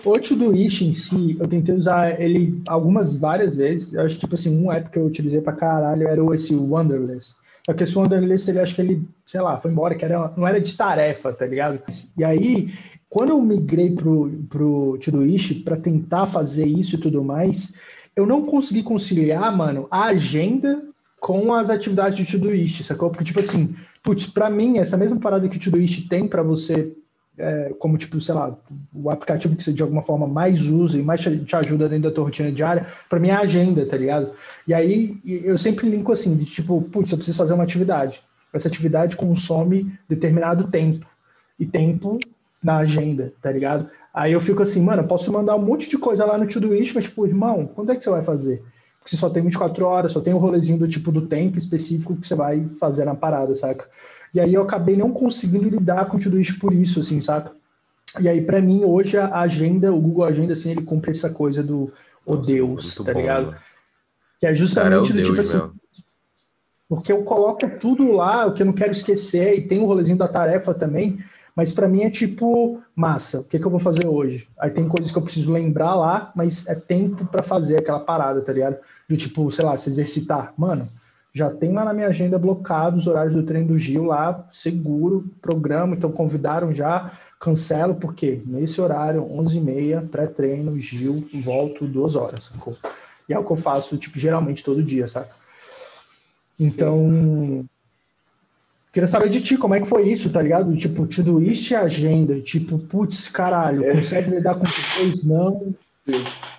[0.03, 3.93] o Todoist em si, eu tentei usar ele algumas, várias vezes.
[3.93, 7.35] Eu acho, tipo assim, um app que eu utilizei pra caralho era esse Wonderless.
[7.65, 10.47] Só que esse Wonderless, ele acho que ele, sei lá, foi embora, que era, não
[10.47, 11.81] era de tarefa, tá ligado?
[12.17, 12.73] E aí,
[13.09, 17.75] quando eu migrei pro, pro Todoist para tentar fazer isso e tudo mais,
[18.15, 20.86] eu não consegui conciliar, mano, a agenda
[21.19, 23.09] com as atividades de Todoist, sacou?
[23.09, 26.95] Porque, tipo assim, putz, pra mim, essa mesma parada que o Todoist tem para você
[27.37, 28.57] é, como, tipo, sei lá,
[28.93, 32.15] o aplicativo que você de alguma forma mais usa e mais te, ajuda dentro da
[32.15, 34.31] tua rotina diária, para mim é a agenda, tá ligado?
[34.67, 38.21] E aí eu sempre linko assim, de tipo, putz, eu preciso fazer uma atividade.
[38.53, 41.05] Essa atividade consome determinado tempo.
[41.59, 42.19] E tempo
[42.63, 43.89] na agenda, tá ligado?
[44.13, 46.95] Aí eu fico assim, mano, eu posso mandar um monte de coisa lá no Todoist,
[46.95, 48.63] mas, tipo, irmão, quando é que você vai fazer?
[49.07, 51.57] Porque você só tem 24 horas, só tem o um rolezinho do tipo do tempo
[51.57, 53.87] específico que você vai fazer na parada, saca?
[54.33, 57.53] E aí eu acabei não conseguindo lidar com tudo isso por isso, assim, saca?
[58.19, 61.63] E aí, para mim, hoje a agenda, o Google Agenda, assim, ele cumpre essa coisa
[61.63, 61.89] do
[62.25, 63.45] o Deus, tá bom, ligado?
[63.45, 63.57] Mano.
[64.41, 65.71] Que é justamente Cara, é do Deus, tipo assim.
[66.89, 70.17] Porque eu coloco tudo lá, o que eu não quero esquecer, e tem o rolezinho
[70.17, 71.17] da tarefa também,
[71.57, 74.47] mas para mim é tipo, massa, o que, que eu vou fazer hoje?
[74.59, 78.43] Aí tem coisas que eu preciso lembrar lá, mas é tempo para fazer aquela parada,
[78.43, 78.77] tá ligado?
[79.09, 80.53] Do tipo, sei lá, se exercitar.
[80.55, 80.87] Mano,
[81.33, 85.31] já tem lá na minha agenda blocado os horários do treino do Gil lá, seguro,
[85.41, 92.77] programa, então convidaram já, cancelo, porque nesse horário, 11h30, pré-treino, Gil, volto duas horas, sacou?
[93.27, 95.29] E é o que eu faço, tipo, geralmente todo dia, sabe?
[96.59, 97.69] Então, Sim.
[98.97, 100.75] Queria saber de ti, como é que foi isso, tá ligado?
[100.75, 103.91] Tipo, tudo isso e agenda, tipo, putz, caralho, é.
[103.91, 105.23] consegue lidar com vocês?
[105.27, 105.75] Não.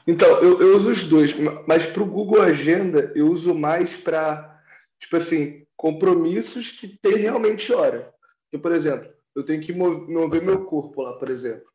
[0.07, 1.35] Então, eu, eu uso os dois,
[1.67, 4.57] mas para o Google Agenda eu uso mais para
[5.01, 8.09] tipo assim, compromissos que tem realmente hora.
[8.53, 11.67] Eu, por exemplo, eu tenho que mover meu corpo lá, por exemplo.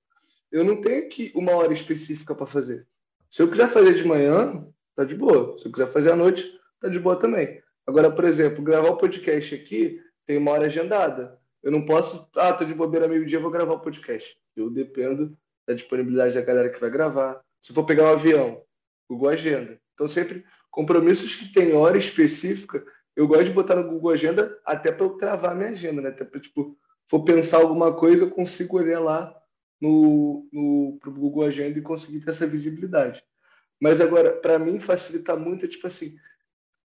[0.49, 2.88] Eu não tenho que uma hora específica para fazer.
[3.30, 5.58] Se eu quiser fazer de manhã, tá de boa.
[5.60, 7.62] Se eu quiser fazer à noite, tá de boa também.
[7.86, 11.40] Agora, por exemplo, gravar o podcast aqui tem uma hora agendada.
[11.62, 14.38] Eu não posso, ah, tô de bobeira meio-dia, vou gravar o podcast.
[14.56, 17.42] Eu dependo da disponibilidade da galera que vai gravar.
[17.62, 18.62] Se for pegar um avião,
[19.10, 19.80] Google Agenda.
[19.94, 22.84] Então, sempre compromissos que tem hora específica
[23.16, 26.10] eu gosto de botar no Google Agenda até para eu travar minha agenda, né?
[26.10, 29.36] Até para, tipo, for pensar alguma coisa, eu consigo olhar lá
[29.80, 33.24] no, no pro Google Agenda e conseguir ter essa visibilidade.
[33.80, 36.16] Mas agora, para mim, facilita muito, tipo assim,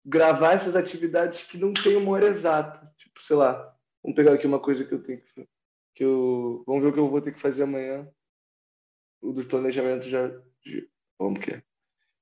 [0.05, 2.91] gravar essas atividades que não tem uma hora exata.
[3.17, 5.47] Sei lá, vamos pegar aqui uma coisa que eu tenho que.
[5.95, 8.07] que eu, vamos ver o que eu vou ter que fazer amanhã.
[9.21, 10.27] O dos planejamentos já.
[10.65, 11.63] De, vamos que é.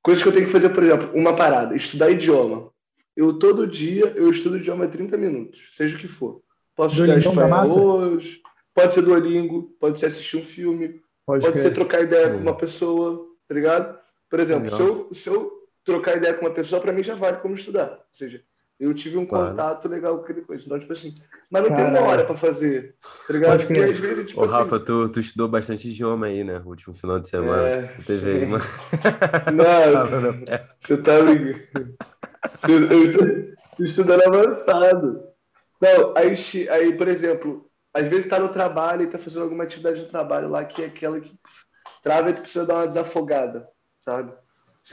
[0.01, 2.71] Coisas que eu tenho que fazer, por exemplo, uma parada, estudar idioma.
[3.15, 6.43] Eu todo dia eu estudo idioma 30 minutos, seja o que for.
[6.75, 8.41] Posso estudar espanhol hoje,
[8.73, 12.55] pode ser Duolingo, pode ser assistir um filme, pode, pode ser trocar ideia com uma
[12.55, 13.97] pessoa, tá ligado?
[14.29, 17.37] Por exemplo, se eu, se eu trocar ideia com uma pessoa, para mim já vale
[17.37, 17.91] como estudar.
[17.91, 18.43] Ou seja,
[18.79, 19.49] eu tive um claro.
[19.49, 20.63] contato legal com aquele coisa.
[20.65, 21.15] Então, tipo assim,
[21.49, 21.93] mas não Caralho.
[21.93, 22.95] tem uma hora para fazer,
[23.27, 23.65] tá ligado?
[23.65, 24.53] Porque às vezes, tipo Ô, assim...
[24.53, 26.61] Rafa, tu, tu estudou bastante idioma aí, né?
[26.65, 27.67] O último final de semana.
[27.67, 28.59] É, teve uma...
[29.53, 31.95] Não, você tá ligado.
[32.67, 33.27] Eu estou
[33.79, 35.23] estudando avançado.
[35.81, 36.33] Não, aí,
[36.69, 40.49] aí, por exemplo, às vezes está no trabalho e está fazendo alguma atividade no trabalho
[40.49, 41.33] lá que é aquela que
[42.03, 43.67] trava e tu precisa dar uma desafogada,
[43.99, 44.33] sabe?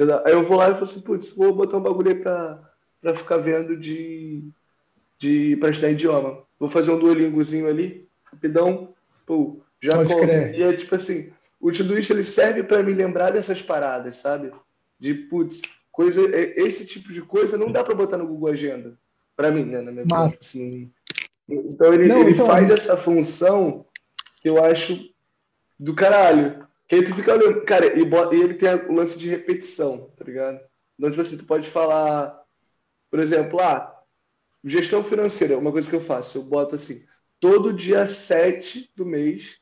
[0.07, 0.23] Dá...
[0.25, 2.72] Aí eu vou lá e falo assim, putz, vou botar um bagulho aí pra,
[3.03, 4.43] pra ficar vendo de,
[5.19, 5.57] de.
[5.57, 6.43] pra estudar idioma.
[6.59, 8.95] Vou fazer um duolingozinho ali, rapidão,
[9.27, 9.93] pô, já.
[10.55, 14.51] E é tipo assim, o Todoist ele serve para me lembrar dessas paradas, sabe?
[14.99, 15.61] De, putz,
[15.93, 18.99] Coisa, é, esse tipo de coisa não dá para botar no Google Agenda,
[19.37, 19.83] para mim, né?
[19.83, 20.33] Na minha Mas...
[20.41, 20.91] assim.
[21.47, 22.47] Então ele, não, ele então...
[22.47, 23.85] faz essa função
[24.41, 25.13] que eu acho
[25.79, 26.67] do caralho.
[26.89, 30.25] Que aí tu fica olhando, cara, e, e ele tem o lance de repetição, tá
[30.25, 30.61] ligado?
[30.99, 32.42] Então, tipo assim, tu pode falar,
[33.13, 34.03] por exemplo, ah,
[34.65, 37.05] gestão financeira, uma coisa que eu faço, eu boto assim,
[37.39, 39.61] todo dia 7 do mês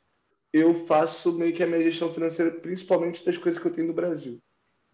[0.52, 3.92] eu faço meio que a minha gestão financeira, principalmente das coisas que eu tenho no
[3.92, 4.40] Brasil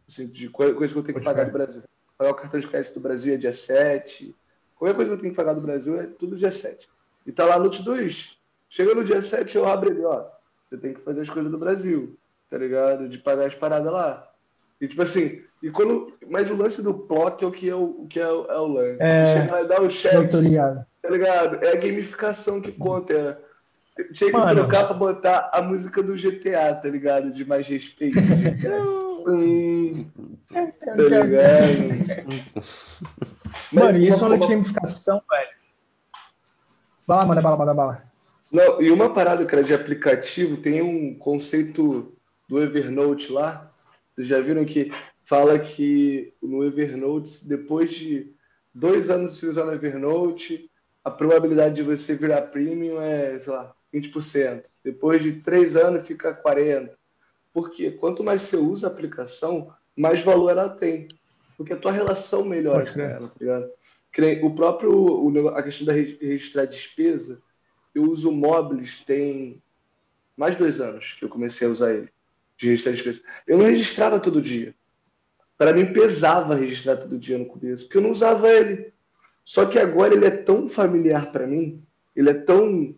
[0.09, 1.83] assim, de coisa que eu tenho que pagar do Brasil.
[2.17, 4.35] Pagar o cartão de crédito do Brasil é dia 7.
[4.75, 6.89] Qualquer coisa que eu tenho que pagar do Brasil é tudo dia 7.
[7.27, 8.37] E tá lá no T2.
[8.69, 10.29] Chega no dia 7, eu abro ele, ó.
[10.69, 13.09] Você tem que fazer as coisas do Brasil, tá ligado?
[13.09, 14.33] De pagar as paradas lá.
[14.81, 18.07] E tipo assim, e quando, mas o lance do PLOC é o que é o,
[18.09, 18.99] que é o, é o lance.
[19.01, 20.29] É, Chegar e dar o cheque.
[21.03, 21.65] Tá ligado?
[21.65, 23.41] É a gamificação que conta.
[23.99, 24.55] É, Tinha que Mano.
[24.55, 27.31] trocar pra botar a música do GTA, tá ligado?
[27.33, 28.19] De mais respeito.
[29.27, 30.11] hum,
[30.85, 32.27] tá ligado?
[33.73, 35.57] Mano, e isso é uma gamificação, velho.
[37.07, 38.03] Bala, manda bala, manda bala.
[38.51, 42.13] Não, e uma parada, cara, de aplicativo, tem um conceito
[42.49, 43.73] do Evernote lá.
[44.17, 44.91] Vocês já viram que
[45.23, 48.33] fala que no Evernote, depois de
[48.75, 50.71] dois anos usando Evernote,
[51.05, 54.65] a probabilidade de você virar premium é, sei lá, 20%.
[54.83, 56.91] Depois de três anos fica 40%.
[57.53, 61.09] Porque quanto mais você usa a aplicação, mais valor ela tem.
[61.57, 63.71] Porque a tua relação melhora com ela, tá ligado?
[64.43, 67.43] O próprio, a questão da registrar despesa,
[67.95, 69.63] eu uso o Mobiles tem
[70.37, 72.09] mais de dois anos que eu comecei a usar ele,
[72.57, 73.21] de registrar despesa.
[73.47, 74.75] Eu não registrava todo dia.
[75.59, 78.93] Para mim pesava registrar todo dia no começo, porque eu não usava ele.
[79.45, 81.83] Só que agora ele é tão familiar para mim,
[82.15, 82.95] ele é tão,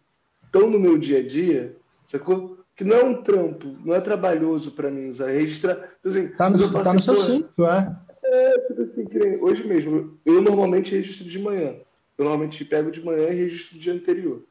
[0.51, 2.59] tão no meu dia a dia, sacou?
[2.75, 5.29] Que não é um trampo, não é trabalhoso para mim usar.
[5.29, 5.75] Registrar.
[5.75, 7.97] Tipo assim, tá no, tá no seu cinto, é.
[8.25, 9.07] É, tipo assim,
[9.41, 11.77] hoje mesmo, eu normalmente registro de manhã.
[12.17, 14.43] Eu normalmente pego de manhã e registro o dia anterior.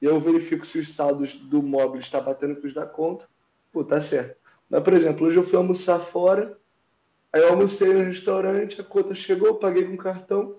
[0.00, 3.26] E eu verifico se os saldos do móvel está batendo com os da conta.
[3.72, 4.36] Pô, tá certo.
[4.68, 6.56] Mas, por exemplo, hoje eu fui almoçar fora,
[7.32, 10.56] aí eu almocei no restaurante, a conta chegou, paguei com cartão.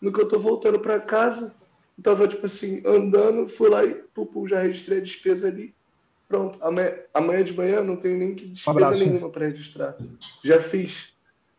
[0.00, 1.54] No que eu tô voltando para casa,
[1.96, 5.74] eu tava, tipo assim, andando, fui lá e pum, já registrei a despesa ali.
[6.28, 6.58] Pronto.
[6.62, 9.96] Amanhã, amanhã de manhã não tenho nem que despesa um nenhuma para registrar.
[10.44, 11.14] Já fiz.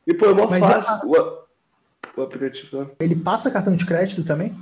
[0.06, 1.20] E, pô, é mó Mas fácil é...
[1.20, 1.44] o,
[2.18, 2.90] o aplicativo.
[3.00, 4.56] Ele passa cartão de crédito também?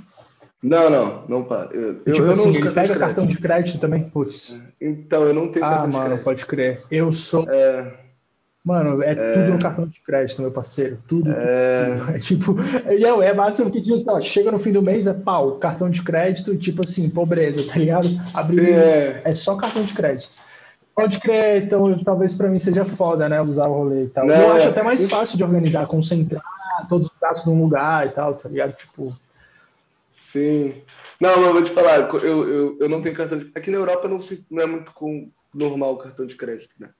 [0.62, 1.72] Não, não, não passa.
[1.72, 4.08] Eu, tipo eu, assim, não ele pega de cartão de crédito também?
[4.08, 4.60] Putz.
[4.80, 6.24] Então, eu não tenho ah, cartão mano, de crédito.
[6.24, 6.82] pode crer.
[6.90, 7.48] Eu sou...
[7.48, 7.92] É...
[8.64, 10.98] Mano, é, é, tudo no cartão de crédito, meu parceiro.
[11.08, 11.30] Tudo.
[11.30, 12.10] É, tudo.
[12.12, 15.52] é tipo, é, é massa porque tipo, ó, chega no fim do mês, é pau,
[15.52, 18.08] cartão de crédito, tipo assim, pobreza, tá ligado?
[18.34, 19.22] Abrir é.
[19.24, 20.32] é só cartão de crédito.
[20.94, 23.40] Pode crer, então talvez para mim seja foda, né?
[23.40, 24.26] Usar o rolê e tal.
[24.26, 26.42] Não, eu acho até mais fácil de organizar, concentrar
[26.88, 28.72] todos os dados num lugar e tal, tá ligado?
[28.74, 29.16] Tipo.
[30.28, 30.82] Sim.
[31.18, 34.06] Não, eu vou te falar, eu, eu, eu não tenho cartão de Aqui na Europa
[34.08, 36.90] não, se, não é muito com, normal o cartão de crédito, né?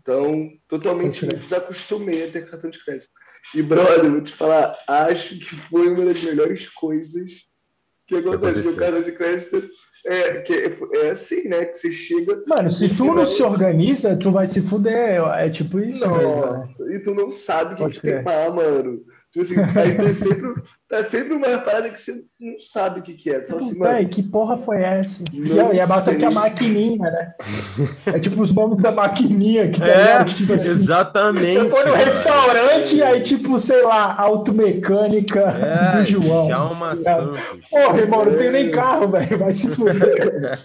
[0.00, 3.10] Então, totalmente desacostumei a ter cartão de crédito.
[3.54, 7.46] E, brother, vou te falar, acho que foi uma das melhores coisas
[8.06, 9.70] que aconteceu com o cartão de crédito
[10.06, 11.66] é, que é, é assim, né?
[11.66, 12.42] Que você chega.
[12.46, 15.22] Mano, se tu não se organiza, tu vai se fuder.
[15.36, 16.06] É tipo isso.
[16.06, 16.96] Nossa, mesmo, né?
[16.96, 19.04] E tu não sabe o que, que tem lá, mano.
[19.34, 23.14] Tipo assim, aí tem sempre, tá sempre uma parada que você não sabe o que,
[23.14, 23.40] que é.
[23.40, 25.24] Tu fala assim, mano, que porra foi essa?
[25.32, 27.34] Não, e a massa que a maquininha, né?
[28.06, 31.68] É tipo os nomes da maquininha que tá é, tipo assim, Exatamente.
[31.68, 36.46] Você foi no restaurante, aí, tipo, sei lá, automecânica é, do João.
[36.46, 37.40] Jalma Santos.
[37.68, 39.36] Porra, irmão, não tenho nem carro, velho.
[39.36, 40.60] Vai se fuder.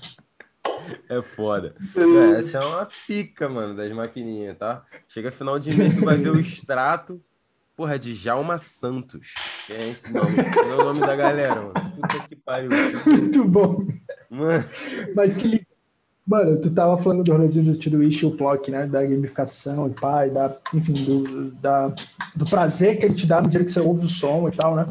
[1.09, 1.73] É foda.
[1.95, 4.83] É, essa é uma pica, mano, das maquininhas, tá?
[5.07, 7.19] Chega final de mês, tu vai ver o extrato
[7.79, 9.31] Porra, é de Jalma Santos.
[9.65, 10.35] Que é esse nome?
[10.37, 11.71] é o nome da galera, mano.
[11.71, 12.69] Puta que pariu.
[13.05, 13.87] Muito bom.
[14.29, 14.65] Mano.
[15.15, 15.65] Mas se
[16.27, 18.85] Mano, tu tava falando do rolezinho do Twitch, o Block, né?
[18.85, 21.87] Da gamificação e pai, da, enfim, do, da,
[22.35, 24.75] do prazer que ele te dá no dia que você ouve o som e tal,
[24.75, 24.85] né?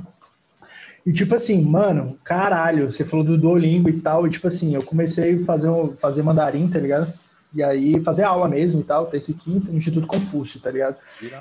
[1.04, 4.82] E tipo assim, mano, caralho, você falou do Duolingo e tal, e tipo assim, eu
[4.82, 7.12] comecei a fazer, fazer mandarim, tá ligado?
[7.58, 10.94] E aí, fazer aula mesmo e tal, terça e quinta, no Instituto Confúcio, tá ligado?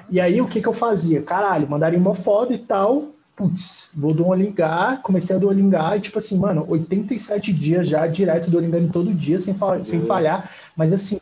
[0.09, 1.21] E aí, o que que eu fazia?
[1.21, 6.39] Caralho, mandaria uma foto e tal, putz, vou duolingar, comecei a duolingar e tipo assim,
[6.39, 11.19] mano, 87 dias já, direto duolingando todo dia, sem, falhar, sem falhar, mas assim,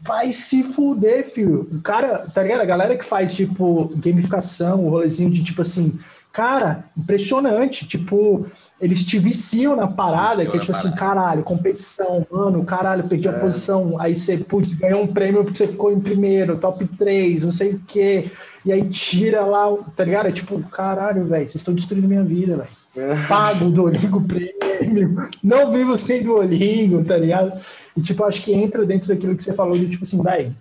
[0.00, 1.68] vai se fuder, filho.
[1.70, 2.62] O cara, tá ligado?
[2.62, 5.96] A galera que faz, tipo, gamificação, o rolezinho de, tipo assim,
[6.32, 8.46] cara, impressionante, tipo,
[8.80, 13.30] eles te viciam na parada, que é tipo assim, caralho, competição, mano, caralho, perdi é.
[13.30, 17.44] a posição, aí você, putz, ganhou um prêmio porque você ficou em primeiro, top 3,
[17.44, 18.24] não sei o quê,
[18.64, 20.28] e aí tira lá, tá ligado?
[20.28, 22.82] É tipo, caralho, velho, vocês estão destruindo minha vida, velho.
[22.96, 23.26] É.
[23.26, 27.52] Pago o Duolingo prêmio, não vivo sem Duolingo, tá ligado?
[27.96, 30.54] E tipo, acho que entra dentro daquilo que você falou de tipo assim, velho,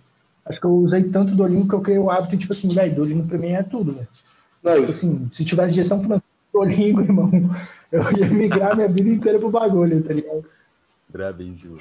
[0.45, 3.27] acho que eu usei tanto Duolingo que eu criei o hábito, tipo assim, velho, Duolingo
[3.27, 4.07] pra mim é tudo, velho.
[4.63, 7.31] Tipo assim, se tivesse gestão financeira Duolingo, irmão,
[7.91, 10.45] eu ia migrar minha vida inteira pro bagulho, tá ligado?
[11.09, 11.79] Brabíssimo.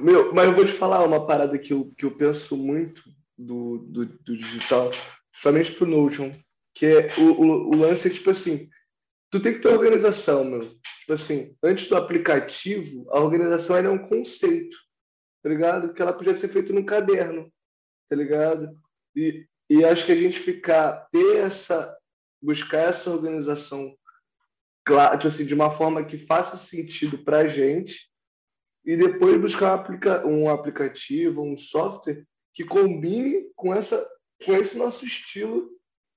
[0.00, 3.02] Meu, mas eu vou te falar uma parada que eu, que eu penso muito
[3.38, 4.90] do, do, do digital,
[5.30, 6.32] principalmente pro Notion,
[6.74, 8.68] que é o, o, o lance é tipo assim,
[9.30, 10.60] tu tem que ter organização, meu.
[10.60, 14.76] Tipo assim, antes do aplicativo, a organização é um conceito,
[15.42, 15.92] tá ligado?
[15.92, 17.52] Que ela podia ser feita num caderno,
[18.08, 18.76] tá ligado?
[19.14, 21.96] E, e acho que a gente ficar, ter essa,
[22.42, 23.96] buscar essa organização
[24.84, 28.10] claro, tipo assim, de uma forma que faça sentido para a gente,
[28.84, 34.06] e depois buscar um, aplica aplicativo, um software que combine com, essa,
[34.44, 35.70] com esse nosso estilo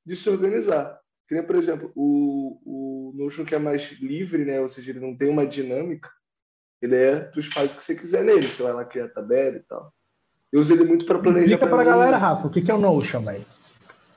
[0.05, 0.99] de se organizar.
[1.25, 4.59] Que nem, por exemplo, o, o Notion que é mais livre, né?
[4.59, 6.11] ou seja, ele não tem uma dinâmica,
[6.81, 9.63] ele é, tu faz o que você quiser nele, você vai lá criar tabela e
[9.63, 9.93] tal.
[10.51, 11.45] Eu uso ele muito para planejar.
[11.45, 13.45] Explica para a galera, Rafa, o que é o Notion, velho?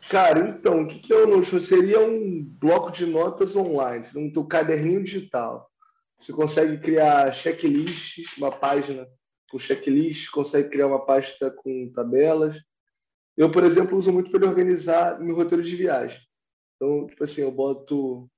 [0.09, 1.61] Cara, então, o que é o Notion?
[1.61, 5.69] Seria um bloco de notas online, um teu caderninho digital.
[6.19, 9.07] Você consegue criar checklists, uma página
[9.51, 12.61] com checklist, consegue criar uma pasta com tabelas.
[13.37, 16.21] Eu, por exemplo, uso muito para organizar meu roteiro de viagem.
[16.77, 18.29] Então, tipo assim, eu boto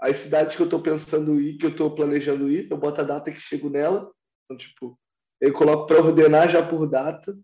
[0.00, 3.04] as cidades que eu estou pensando ir, que eu estou planejando ir, eu boto a
[3.04, 4.10] data que chego nela.
[4.44, 4.98] Então, tipo,
[5.46, 7.36] eu coloco para ordenar já por data.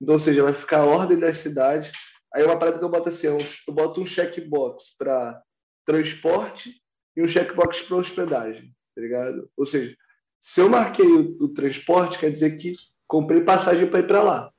[0.00, 1.92] Então, ou seja, vai ficar a ordem das cidades.
[2.34, 3.38] Aí uma parada que eu boto assim, eu
[3.74, 5.40] boto um checkbox para
[5.84, 6.82] transporte
[7.16, 9.50] e um checkbox para hospedagem tá ligado?
[9.56, 9.96] Ou seja,
[10.40, 12.74] se eu marquei o, o transporte, quer dizer que
[13.06, 14.44] comprei passagem para ir para lá.
[14.46, 14.50] Ou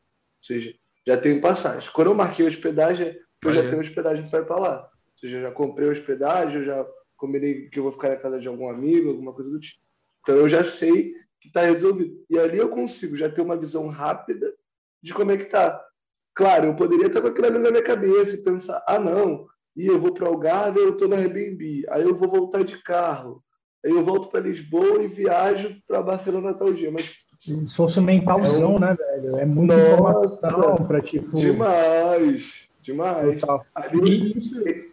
[0.42, 0.74] seja,
[1.06, 1.90] já tenho passagem.
[1.94, 4.82] Quando eu marquei hospedagem, eu já tenho hospedagem para ir para lá.
[4.84, 8.40] Ou seja, eu já comprei hospedagem, eu já combinei que eu vou ficar na casa
[8.40, 9.82] de algum amigo, alguma coisa do tipo.
[10.22, 11.14] Então eu já sei
[11.44, 12.26] que está resolvido.
[12.30, 14.52] E ali eu consigo já ter uma visão rápida
[15.02, 15.86] de como é que está.
[16.34, 19.86] Claro, eu poderia estar com aquilo ali na minha cabeça e pensar, ah, não, e
[19.86, 23.44] eu vou para o Algarve, eu estou na Airbnb, aí eu vou voltar de carro,
[23.86, 26.90] Aí eu volto para Lisboa e viajo para Barcelona tal dia.
[26.90, 27.26] Mas
[27.66, 28.80] esforço mentalzão, é um...
[28.80, 29.38] né, velho?
[29.38, 31.36] É muita Nossa, informação para tipo.
[31.36, 33.42] Demais, demais.
[33.76, 34.92] Ali,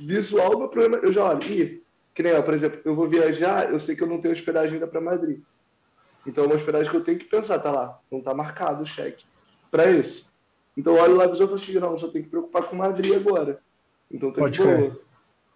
[0.00, 0.98] visual, meu problema.
[1.04, 4.02] Eu já olho, e, que nem, ó, por exemplo, eu vou viajar, eu sei que
[4.02, 5.40] eu não tenho hospedagem ainda para Madrid.
[6.26, 8.86] Então é uma hospedagem que eu tenho que pensar, tá lá, não tá marcado o
[8.86, 9.24] cheque
[9.70, 10.30] para isso.
[10.76, 13.58] Então eu olho lá e falo assim, não, só tenho que preocupar com Madrid agora.
[14.10, 14.98] Então Pode de boa.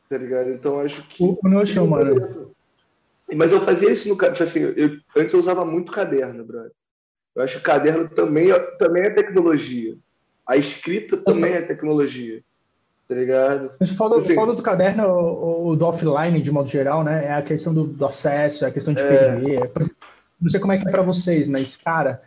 [0.08, 0.50] Tá ligado?
[0.50, 1.22] Então acho que.
[1.22, 2.54] O, o Notion, mano.
[3.34, 6.72] Mas eu fazia isso no tipo assim, eu, antes eu usava muito caderno, brother.
[7.34, 9.96] Eu acho que caderno também, é, também é tecnologia.
[10.46, 12.42] A escrita também é tecnologia.
[13.08, 13.72] Tá ligado?
[13.78, 17.26] Mas falando, assim, falando do caderno ou do offline, de modo geral, né?
[17.26, 19.08] É a questão do, do acesso, é a questão de é...
[19.08, 19.72] perder.
[20.40, 22.22] Não sei como é que é para vocês, mas, cara,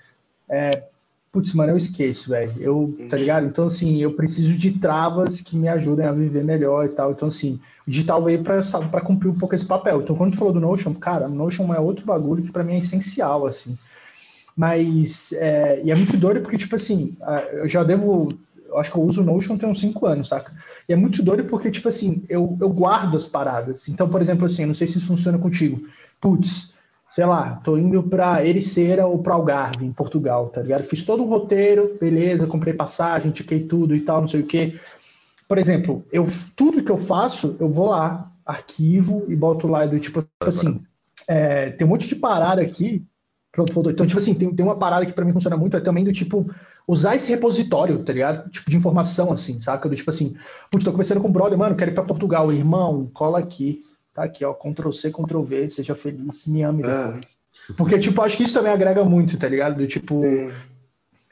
[0.50, 0.84] é,
[1.32, 2.54] Putz, mano, eu esqueço, velho.
[2.60, 3.46] Eu, tá ligado?
[3.46, 7.12] Então, assim, eu preciso de travas que me ajudem a viver melhor e tal.
[7.12, 10.02] Então, assim, o digital veio pra, pra cumprir um pouco esse papel.
[10.02, 12.80] Então, quando tu falou do Notion, cara, Notion é outro bagulho que para mim é
[12.80, 13.78] essencial, assim.
[14.56, 17.16] Mas, é, e é muito doido porque, tipo assim,
[17.54, 18.34] eu já devo,
[18.68, 20.52] eu acho que eu uso o Notion tem uns 5 anos, saca?
[20.88, 23.88] E é muito doido porque, tipo assim, eu, eu guardo as paradas.
[23.88, 25.88] Então, por exemplo, assim, não sei se isso funciona contigo.
[26.20, 26.74] Putz,
[27.12, 30.84] sei lá, tô indo para Ericeira ou para Algarve, em Portugal, tá ligado?
[30.84, 34.80] Fiz todo um roteiro, beleza, comprei passagem, tiquei tudo e tal, não sei o quê.
[35.48, 40.00] Por exemplo, eu tudo que eu faço, eu vou lá, arquivo e boto lá do
[40.00, 40.82] tipo assim,
[41.28, 43.06] é, tem um monte de parada aqui.
[43.52, 43.90] Pronto.
[43.90, 46.14] Então, tipo assim, tem, tem uma parada que para mim funciona muito, é também do
[46.14, 46.48] tipo,
[46.88, 48.48] usar esse repositório, tá ligado?
[48.52, 49.90] Tipo, de informação, assim, saca?
[49.90, 50.36] Do tipo assim,
[50.70, 53.82] putz, tô conversando com o brother, mano, quero ir pra Portugal, irmão, cola aqui
[54.14, 56.86] Tá aqui, ó, Ctrl C, Ctrl V, seja feliz, me ame é.
[56.86, 57.40] depois.
[57.78, 59.78] Porque, tipo, acho que isso também agrega muito, tá ligado?
[59.78, 60.22] Do tipo.
[60.22, 60.52] Sim.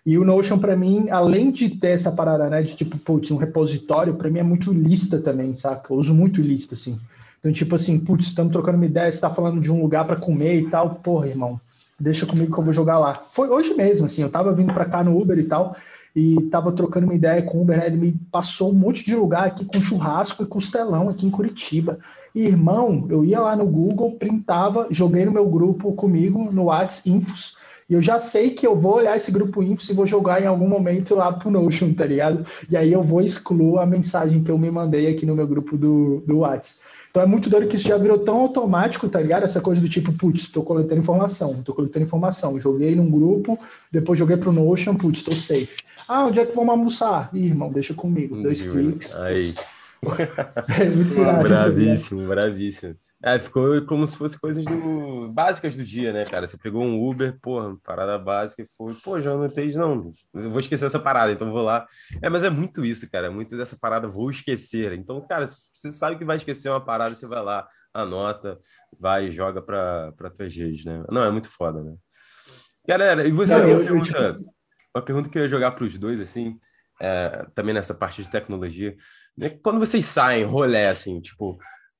[0.06, 3.36] E o Notion, para mim, além de ter essa parada, né, de tipo, putz, um
[3.36, 5.92] repositório, para mim é muito lista também, saca?
[5.92, 6.98] Eu uso muito lista, assim.
[7.40, 10.16] Então, tipo assim, putz, estamos trocando uma ideia, você tá falando de um lugar para
[10.16, 11.60] comer e tal, porra, irmão,
[12.00, 13.16] deixa comigo que eu vou jogar lá.
[13.16, 15.76] Foi hoje mesmo, assim, eu tava vindo para cá no Uber e tal,
[16.18, 19.16] e tava trocando uma ideia com o Uber, né, ele me passou um monte de
[19.16, 22.00] lugar aqui com churrasco e costelão aqui em Curitiba.
[22.34, 27.56] Irmão, eu ia lá no Google, printava, joguei no meu grupo comigo, no WhatsApp Infos,
[27.88, 30.48] e eu já sei que eu vou olhar esse grupo Infos e vou jogar em
[30.48, 32.44] algum momento lá pro Notion, tá ligado?
[32.68, 35.78] E aí eu vou excluir a mensagem que eu me mandei aqui no meu grupo
[35.78, 36.82] do, do WhatsApp.
[37.18, 39.44] Então é muito doido que isso já virou tão automático, tá ligado?
[39.44, 42.60] Essa coisa do tipo, putz, tô coletando informação, tô coletando informação.
[42.60, 43.58] Joguei num grupo,
[43.92, 45.78] depois joguei pro Notion, putz, tô safe.
[46.08, 47.32] Ah, onde é que vamos almoçar?
[47.34, 48.40] Ih, irmão, deixa comigo.
[48.40, 49.16] Dois cliques.
[49.16, 49.52] Aí.
[50.80, 52.96] É muito irado, bravíssimo, tá bravíssimo.
[53.24, 55.32] É, ficou como se fosse coisas do...
[55.32, 56.48] básicas do dia, né, cara?
[56.48, 60.60] Você pegou um Uber, porra, parada básica e foi, pô, já anotei, não, eu vou
[60.60, 61.88] esquecer essa parada, então vou lá.
[62.22, 64.94] É, mas é muito isso, cara, é muito dessa parada, vou esquecer.
[64.94, 68.60] Então, cara, você sabe que vai esquecer uma parada, você vai lá, anota,
[69.00, 71.04] vai e joga pra, pra tuas redes, né?
[71.10, 71.96] Não, é muito foda, né?
[72.88, 74.52] Galera, e você, não, eu, pergunta, eu, tipo...
[74.96, 76.60] uma pergunta que eu ia jogar para os dois, assim,
[77.02, 78.96] é, também nessa parte de tecnologia,
[79.36, 79.50] né?
[79.64, 81.58] Quando vocês saem, rolê, assim, tipo,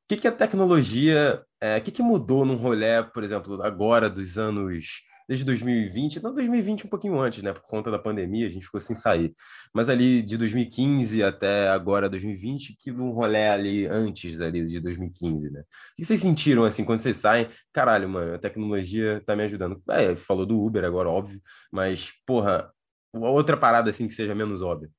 [0.08, 4.38] que, que a tecnologia, é, o que, que mudou num rolê, por exemplo, agora dos
[4.38, 7.52] anos desde 2020, não 2020 um pouquinho antes, né?
[7.52, 9.36] Por conta da pandemia, a gente ficou sem sair.
[9.74, 15.52] Mas ali de 2015 até agora 2020, que um rolê ali antes ali de 2015,
[15.52, 15.60] né?
[15.60, 15.64] O
[15.98, 17.50] que vocês sentiram assim quando vocês saem?
[17.74, 19.82] Caralho, mano, a tecnologia tá me ajudando.
[19.90, 21.42] É, falou do Uber agora, óbvio,
[21.72, 22.72] mas porra,
[23.14, 24.90] outra parada assim que seja menos óbvia.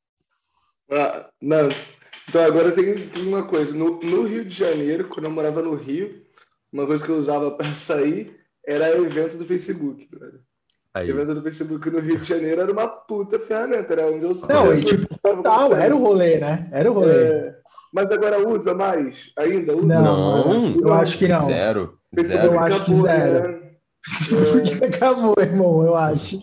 [0.91, 1.69] Ah, não.
[2.29, 2.95] Então agora tem,
[3.27, 3.73] uma coisa.
[3.75, 6.23] No, no Rio de Janeiro, quando eu morava no Rio,
[6.73, 8.37] uma coisa que eu usava para sair
[8.67, 10.07] era evento do Facebook,
[10.95, 11.11] Aí.
[11.11, 14.75] Evento do Facebook no Rio de Janeiro era uma puta ferramenta, era onde eu Não,
[14.75, 16.69] e tipo, total, era o rolê, né?
[16.73, 17.13] Era o rolê.
[17.13, 17.55] É,
[17.93, 19.31] mas agora usa mais?
[19.37, 19.87] Ainda usa?
[19.87, 21.47] Não, não eu acho que não.
[21.47, 21.99] Zero.
[22.15, 22.55] Facebook zero.
[22.55, 23.49] Eu acho que zero.
[23.49, 23.58] Né?
[24.81, 24.85] É.
[24.87, 26.41] acabou, irmão, eu acho.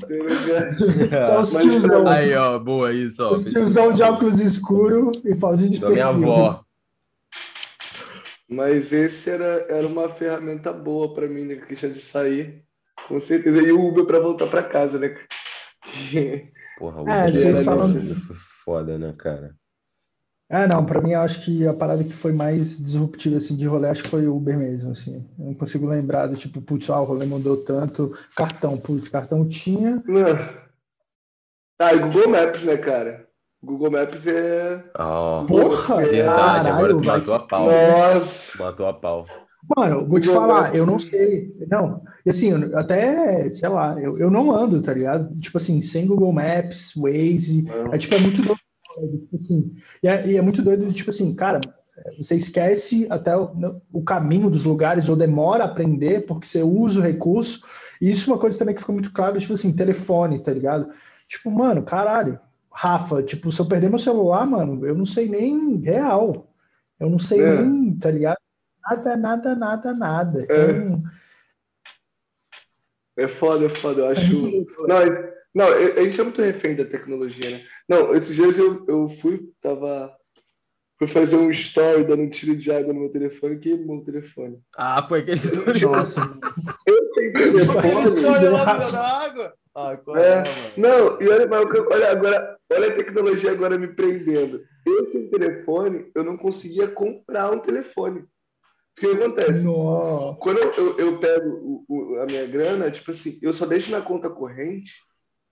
[1.28, 2.08] Só os tiozão.
[2.08, 3.32] Aí, ó, boa isso, ó.
[3.32, 6.64] Os tiozão de óculos escuro e falta de Da minha avó.
[8.48, 11.56] Mas esse era, era uma ferramenta boa para mim, né?
[11.56, 12.64] Questão de sair,
[13.08, 13.60] com certeza.
[13.62, 15.18] E o Uber para voltar para casa, né?
[16.78, 17.88] Porra, o é, Uber é, falam...
[18.64, 19.56] foda, né, cara?
[20.50, 23.66] É, não, para mim eu acho que a parada que foi mais disruptiva assim, de
[23.66, 25.28] rolê, acho que foi o Uber mesmo, assim.
[25.40, 28.16] Eu não consigo lembrar do tipo, putz, ah, o rolê mudou tanto.
[28.36, 30.04] Cartão, putz, cartão tinha.
[31.82, 33.28] Ah, e Google Maps, né, cara?
[33.64, 34.84] Google Maps é.
[35.00, 36.06] Oh, Porra!
[36.06, 37.68] Verdade, caralho, agora tu matou a pau.
[37.68, 38.64] Nossa!
[38.64, 39.26] Matou a pau.
[39.76, 41.52] Mano, vou te falar, eu não sei.
[41.68, 45.36] Não, assim, até, sei lá, eu, eu não ando, tá ligado?
[45.38, 47.68] Tipo assim, sem Google Maps, Waze.
[47.92, 48.65] É tipo, é muito doido.
[49.20, 51.60] Tipo assim, e é, e é muito doido, tipo assim, cara,
[52.18, 57.00] você esquece até o, o, caminho dos lugares ou demora a aprender porque você usa
[57.00, 57.66] o recurso.
[58.02, 60.92] E isso é uma coisa também que ficou muito claro, tipo assim, telefone, tá ligado?
[61.28, 62.40] Tipo, mano, caralho,
[62.72, 66.52] Rafa, tipo, se eu perder meu celular, mano, eu não sei nem real.
[67.00, 67.62] Eu não sei é.
[67.62, 68.38] nem, tá ligado?
[68.84, 70.46] Nada, nada, nada, nada.
[70.50, 70.72] É.
[70.72, 71.04] Então...
[73.18, 74.02] É foda, é foda.
[74.02, 74.66] Eu acho.
[74.88, 74.98] não,
[75.54, 77.62] não, a gente é muito refém da tecnologia, né?
[77.88, 80.16] Não, esses dias eu, eu fui, tava.
[80.98, 84.06] Fui fazer um story dando um tiro de água no meu telefone e queimou o
[84.06, 84.62] telefone.
[84.78, 85.42] Ah, foi aquele.
[85.82, 86.22] Nossa.
[86.88, 88.50] eu tenho telefone.
[88.50, 89.54] lá água.
[89.78, 90.44] Ah, é, é
[90.78, 91.50] não, e olha,
[91.92, 94.64] olha, agora, olha a tecnologia agora me prendendo.
[94.88, 98.22] Esse telefone, eu não conseguia comprar um telefone.
[98.22, 98.28] O
[98.96, 99.66] que acontece?
[99.66, 100.40] Nossa.
[100.40, 103.92] Quando eu, eu, eu pego o, o, a minha grana, tipo assim, eu só deixo
[103.92, 104.94] na conta corrente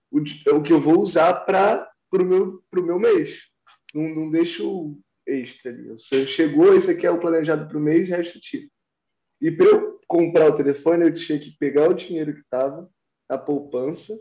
[0.10, 0.22] o,
[0.56, 1.90] o que eu vou usar para
[2.22, 3.44] o meu, pro meu mês.
[3.94, 5.88] Não, não deixo extra ali.
[5.90, 8.70] Você chegou, esse aqui é o planejado para o mês, resto tiro.
[9.42, 12.90] E para eu comprar o telefone, eu tinha que pegar o dinheiro que estava
[13.28, 14.14] a poupança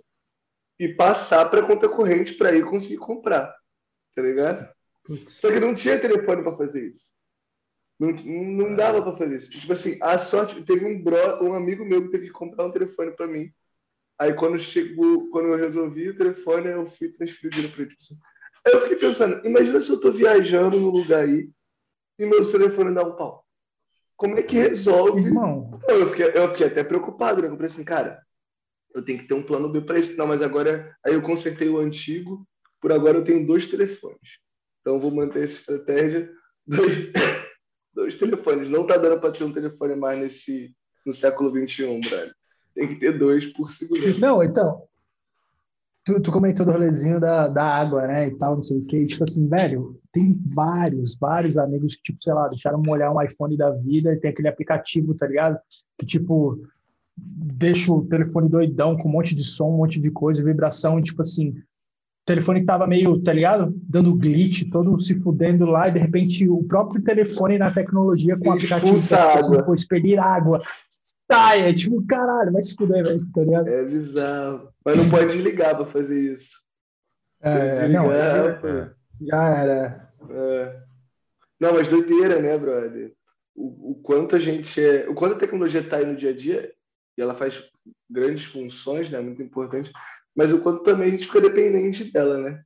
[0.79, 3.55] e passar para conta corrente para ir conseguir comprar.
[4.15, 4.69] Tá ligado?
[5.27, 7.13] Só que não tinha telefone para fazer isso.
[7.99, 9.51] Não, não dava para fazer isso.
[9.51, 12.71] Tipo assim, a sorte, teve um, bro, um amigo meu que teve que comprar um
[12.71, 13.53] telefone para mim.
[14.19, 18.15] Aí quando chegou, quando eu resolvi o telefone, eu fui transferir o dinheiro para assim.
[18.67, 21.51] Aí eu fiquei pensando, imagina se eu tô viajando no lugar aí
[22.19, 23.45] e meu telefone dá um pau.
[24.17, 25.21] Como é que resolve?
[25.21, 25.81] Irmão.
[25.89, 27.49] Eu fiquei, eu fiquei até preocupado, né?
[27.49, 28.23] Eu falei assim, cara,
[28.95, 30.17] eu tenho que ter um plano B para isso.
[30.17, 32.47] Não, mas agora aí eu consertei o antigo,
[32.81, 34.39] por agora eu tenho dois telefones.
[34.81, 36.31] Então vou manter essa estratégia.
[36.65, 36.95] Dois,
[37.93, 38.71] dois telefones.
[38.71, 40.73] Não tá dando para ter um telefone mais nesse
[41.05, 42.33] no século XXI, brother.
[42.75, 44.21] Tem que ter dois por segurança.
[44.21, 44.83] Não, então.
[46.05, 48.27] Tu, tu comentou do rolezinho da, da água, né?
[48.27, 49.07] E tal, não sei o quê.
[49.07, 53.57] tipo assim, velho, tem vários, vários amigos que, tipo, sei lá, deixaram molhar um iPhone
[53.57, 55.59] da vida e tem aquele aplicativo, tá ligado?
[55.99, 56.61] Que, tipo,
[57.17, 61.03] deixa o telefone doidão com um monte de som, um monte de coisa, vibração, e
[61.03, 63.75] tipo assim, o telefone tava meio, tá ligado?
[63.89, 68.49] Dando glitch, todo se fudendo lá, e de repente o próprio telefone na tecnologia com
[68.49, 70.59] o aplicativo tipo assim, pô, expelir água.
[71.31, 73.69] Sai, é tipo, caralho, vai se fuder, velho, tá ligado?
[73.69, 74.73] É bizarro.
[74.85, 76.63] Mas não pode desligar pra fazer isso.
[77.41, 80.13] É, desligar, não, é, já era.
[80.31, 80.83] É.
[81.59, 83.15] Não, mas doideira, né, brother?
[83.55, 85.09] O, o, quanto a gente é.
[85.09, 86.73] O quanto a tecnologia tá aí no dia a dia
[87.17, 87.71] e ela faz
[88.09, 89.21] grandes funções, né?
[89.21, 89.93] Muito importante.
[90.35, 92.63] Mas o quanto também a gente fica dependente dela, né?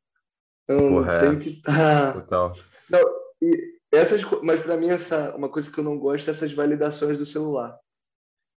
[0.64, 2.12] Então Porra, tem que estar.
[2.14, 2.20] Tá...
[2.20, 2.52] Total.
[2.88, 3.00] Não,
[3.42, 7.18] e essas, mas para mim essa uma coisa que eu não gosto é essas validações
[7.18, 7.78] do celular,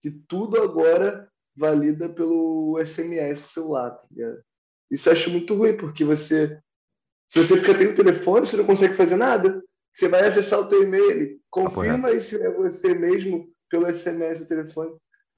[0.02, 3.92] que tudo agora valida pelo SMS do celular.
[3.92, 4.08] Tá
[4.90, 6.60] Isso eu acho muito ruim porque você
[7.30, 9.64] se você fica tendo telefone, você não consegue fazer nada.
[9.94, 14.48] Você vai acessar o teu e-mail, confirma ah, se é você mesmo pelo SMS do
[14.48, 14.92] telefone.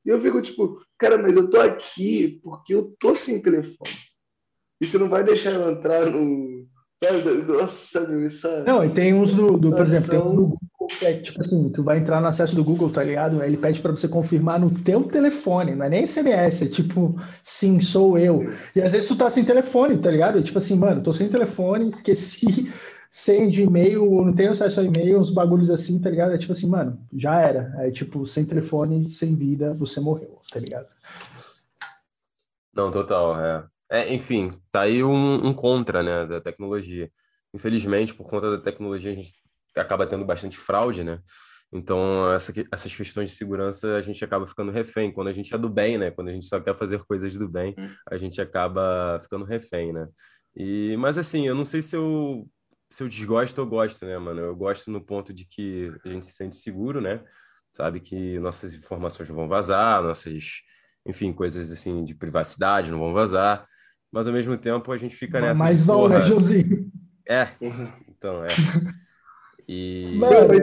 [0.06, 3.92] E eu fico tipo, cara, mas eu tô aqui porque eu tô sem telefone.
[4.82, 6.66] E você não vai deixar eu entrar no.
[7.48, 8.64] Nossa, meu, essa...
[8.64, 10.60] Não, e tem uns do, do por exemplo, tem um do Google
[11.04, 13.42] é tipo assim, tu vai entrar no acesso do Google, tá ligado?
[13.42, 17.20] Aí ele pede para você confirmar no teu telefone, não é nem SMS, é tipo,
[17.44, 18.52] sim, sou eu.
[18.76, 20.40] E às vezes tu tá sem telefone, tá ligado?
[20.40, 22.72] É tipo assim, mano, tô sem telefone, esqueci
[23.12, 26.34] sem de e-mail, não tenho acesso a e-mail, uns bagulhos assim, tá ligado?
[26.34, 27.74] É tipo assim, mano, já era.
[27.80, 30.88] É tipo, sem telefone, sem vida, você morreu, tá ligado?
[32.74, 33.66] Não, total, é.
[33.90, 37.12] É, enfim, tá aí um, um contra, né, da tecnologia.
[37.54, 39.34] Infelizmente, por conta da tecnologia, a gente
[39.76, 41.20] acaba tendo bastante fraude, né?
[41.74, 45.12] Então, essa, essas questões de segurança a gente acaba ficando refém.
[45.12, 46.12] Quando a gente é do bem, né?
[46.12, 47.90] Quando a gente só quer fazer coisas do bem, hum.
[48.10, 50.08] a gente acaba ficando refém, né?
[50.56, 52.46] E, mas assim, eu não sei se eu,
[52.90, 54.42] se eu desgosto ou gosto, né, mano?
[54.42, 57.24] Eu gosto no ponto de que a gente se sente seguro, né?
[57.72, 60.62] Sabe que nossas informações não vão vazar, nossas,
[61.06, 63.66] enfim, coisas assim de privacidade não vão vazar.
[64.12, 65.56] Mas ao mesmo tempo a gente fica nessa.
[65.64, 66.92] Mas vão, né, Joãozinho?
[67.26, 67.48] É,
[68.10, 68.48] então é.
[69.72, 70.12] E.
[70.18, 70.54] Mano,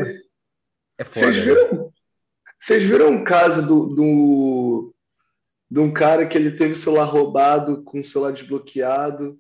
[0.99, 1.43] é foda, vocês, né?
[1.43, 1.93] viram,
[2.61, 4.95] vocês viram um caso do, do,
[5.71, 9.39] de um cara que ele teve o celular roubado com o celular desbloqueado.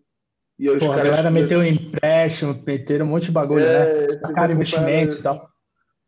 [0.58, 1.04] E os Pô, caras.
[1.04, 4.18] A galera meteu empréstimo, meteram um monte de bagulho, é, né?
[4.18, 5.50] Sacaram investimento e tal.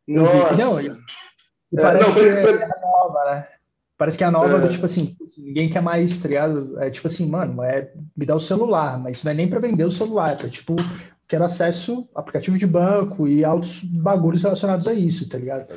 [0.08, 0.56] Nossa.
[0.56, 0.96] Não, e,
[1.76, 3.48] parece não, que é, é nova, né?
[3.98, 4.60] Parece que é a nova é.
[4.60, 6.80] do tipo assim, ninguém quer mais, tá ligado?
[6.80, 9.84] É tipo assim, mano, é me dá o celular, mas não é nem para vender
[9.84, 10.74] o celular, é tipo,
[11.30, 15.70] quero acesso aplicativo de banco e altos bagulhos relacionados a isso, tá ligado?
[15.70, 15.76] Né?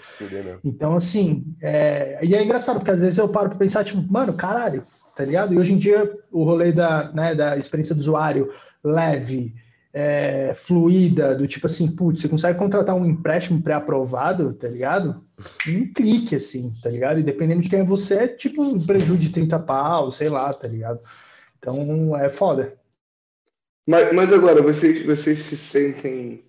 [0.63, 2.25] Então, assim, é...
[2.25, 4.83] e é engraçado, porque às vezes eu paro para pensar, tipo, mano, caralho,
[5.15, 5.53] tá ligado?
[5.53, 8.51] E hoje em dia o rolê da, né, da experiência do usuário
[8.83, 9.53] leve,
[9.93, 15.23] é, fluida, do tipo assim, putz, você consegue contratar um empréstimo pré-aprovado, tá ligado?
[15.67, 17.19] Um clique, assim, tá ligado?
[17.19, 20.51] E dependendo de quem é você, é tipo um prejuízo de 30 pau, sei lá,
[20.51, 20.99] tá ligado?
[21.59, 22.73] Então é foda.
[23.87, 26.45] Mas, mas agora, vocês, vocês se sentem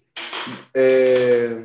[0.72, 1.64] é,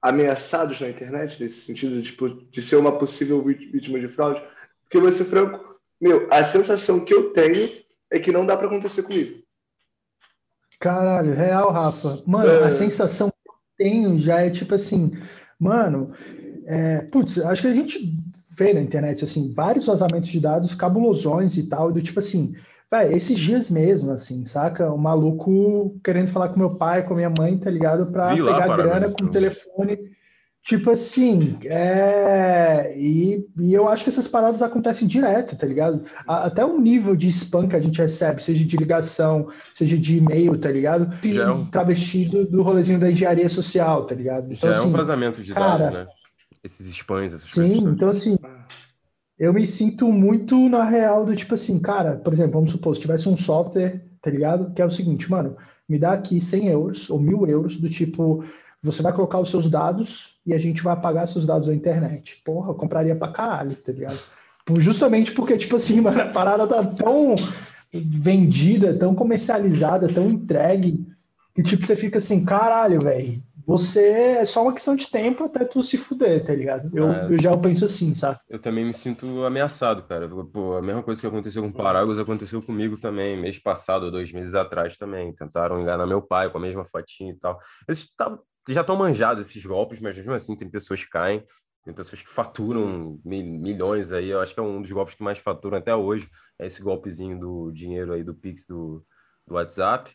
[0.00, 4.42] ameaçados na internet, nesse sentido de, tipo, de ser uma possível vítima de fraude?
[4.82, 7.68] Porque, vou ser franco, meu, a sensação que eu tenho
[8.10, 9.42] é que não dá para acontecer comigo.
[10.78, 12.22] Caralho, real, Rafa.
[12.26, 12.64] Mano, é.
[12.64, 15.12] a sensação que eu tenho já é tipo assim,
[15.58, 16.12] mano,
[16.66, 18.14] é, putz, acho que a gente
[18.56, 22.54] vê na internet, assim, vários vazamentos de dados cabulosões e tal, do tipo assim,
[22.90, 24.92] vai, esses dias mesmo, assim, saca?
[24.92, 28.06] O maluco querendo falar com meu pai, com minha mãe, tá ligado?
[28.06, 30.16] Pra Vi pegar lá, grana com o telefone
[30.66, 32.92] Tipo assim, é...
[32.98, 36.02] e, e eu acho que essas paradas acontecem direto, tá ligado?
[36.26, 40.58] Até o nível de spam que a gente recebe, seja de ligação, seja de e-mail,
[40.58, 41.08] tá ligado?
[41.24, 41.66] Já é um...
[41.66, 44.52] Travestido do rolezinho da engenharia social, tá ligado?
[44.52, 46.06] Então, Já assim, é um assim, vazamento de cara, dados, né?
[46.64, 47.78] Esses spams, essas sim, coisas.
[47.78, 48.36] Sim, então assim,
[49.38, 53.02] eu me sinto muito na real do tipo assim, cara, por exemplo, vamos supor, se
[53.02, 54.72] tivesse um software, tá ligado?
[54.72, 55.56] Que é o seguinte, mano,
[55.88, 58.44] me dá aqui 100 euros ou mil euros do tipo
[58.82, 62.40] você vai colocar os seus dados e a gente vai apagar seus dados da internet.
[62.44, 64.18] Porra, eu compraria pra caralho, tá ligado?
[64.76, 67.34] Justamente porque, tipo assim, mano, a parada tá tão
[67.92, 71.06] vendida, tão comercializada, tão entregue,
[71.54, 75.64] que tipo, você fica assim, caralho, velho, você é só uma questão de tempo até
[75.64, 76.88] tu se fuder, tá ligado?
[76.96, 78.38] Eu, é, eu já penso assim, sabe?
[78.48, 80.28] Eu também me sinto ameaçado, cara.
[80.28, 84.30] Pô, a mesma coisa que aconteceu com o Paraguas aconteceu comigo também, mês passado, dois
[84.30, 85.34] meses atrás também.
[85.34, 87.58] Tentaram enganar meu pai com a mesma fotinha e tal.
[87.88, 88.38] Eles tá,
[88.68, 91.44] já estão manjados esses golpes, mas mesmo assim tem pessoas que caem,
[91.84, 94.28] tem pessoas que faturam milhões aí.
[94.28, 97.36] Eu acho que é um dos golpes que mais faturam até hoje, é esse golpezinho
[97.36, 99.04] do dinheiro aí do Pix do,
[99.44, 100.14] do WhatsApp.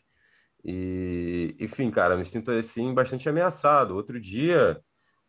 [0.64, 3.94] E, enfim, cara, me sinto assim bastante ameaçado.
[3.94, 4.80] Outro dia,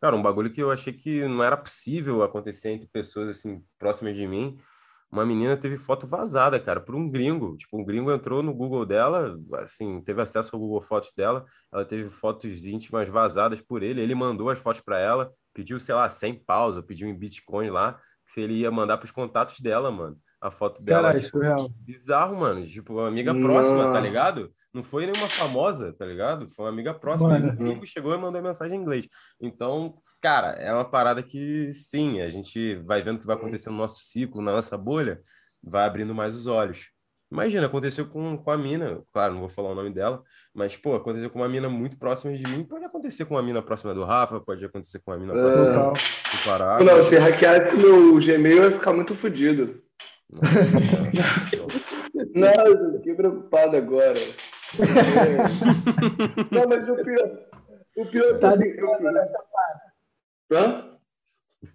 [0.01, 4.15] cara, um bagulho que eu achei que não era possível acontecer entre pessoas assim próximas
[4.15, 4.59] de mim
[5.13, 7.55] uma menina teve foto vazada, cara, por um gringo.
[7.55, 11.85] Tipo, um gringo entrou no Google dela, assim, teve acesso ao Google Fotos dela, ela
[11.85, 16.09] teve fotos íntimas vazadas por ele, ele mandou as fotos para ela, pediu, sei lá,
[16.09, 17.93] 100 pausa, pediu em Bitcoin lá,
[18.25, 20.17] que se ele ia mandar para os contatos dela, mano.
[20.41, 21.03] A foto dela.
[21.03, 21.69] Caralho, tipo, real.
[21.77, 22.65] Bizarro, mano.
[22.65, 23.43] Tipo, uma amiga não.
[23.43, 24.51] próxima, tá ligado?
[24.73, 26.49] Não foi nenhuma famosa, tá ligado?
[26.49, 27.37] Foi uma amiga próxima.
[27.37, 29.07] Gringo chegou e mandou mensagem em inglês.
[29.39, 33.69] Então, cara, é uma parada que sim, a gente vai vendo o que vai acontecer
[33.69, 35.21] no nosso ciclo, na nossa bolha,
[35.61, 36.91] vai abrindo mais os olhos.
[37.31, 40.21] Imagina, aconteceu com, com a mina, claro, não vou falar o nome dela,
[40.53, 43.59] mas, pô, aconteceu com uma mina muito próxima de mim, pode acontecer com uma mina
[43.59, 45.73] próxima do Rafa, pode acontecer com uma mina próxima é...
[45.73, 45.93] do
[46.45, 46.77] Pará.
[46.83, 49.81] Não, se hackeasse meu Gmail, eu ia ficar muito fodido.
[52.35, 54.13] Não, eu fiquei preocupado agora.
[56.51, 57.39] Não, mas o pior,
[57.97, 59.43] o pior tá assim, nessa
[60.51, 60.91] Hã?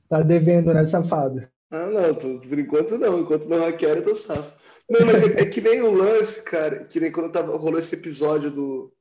[0.09, 1.49] Tá devendo, né, safado?
[1.71, 3.21] Ah, não, tô, por enquanto não.
[3.21, 4.57] Enquanto não hackear, eu tô safo.
[4.89, 7.95] Não, mas é, é, que nem o lance, cara, que nem quando tava, rolou esse
[7.95, 8.93] episódio do,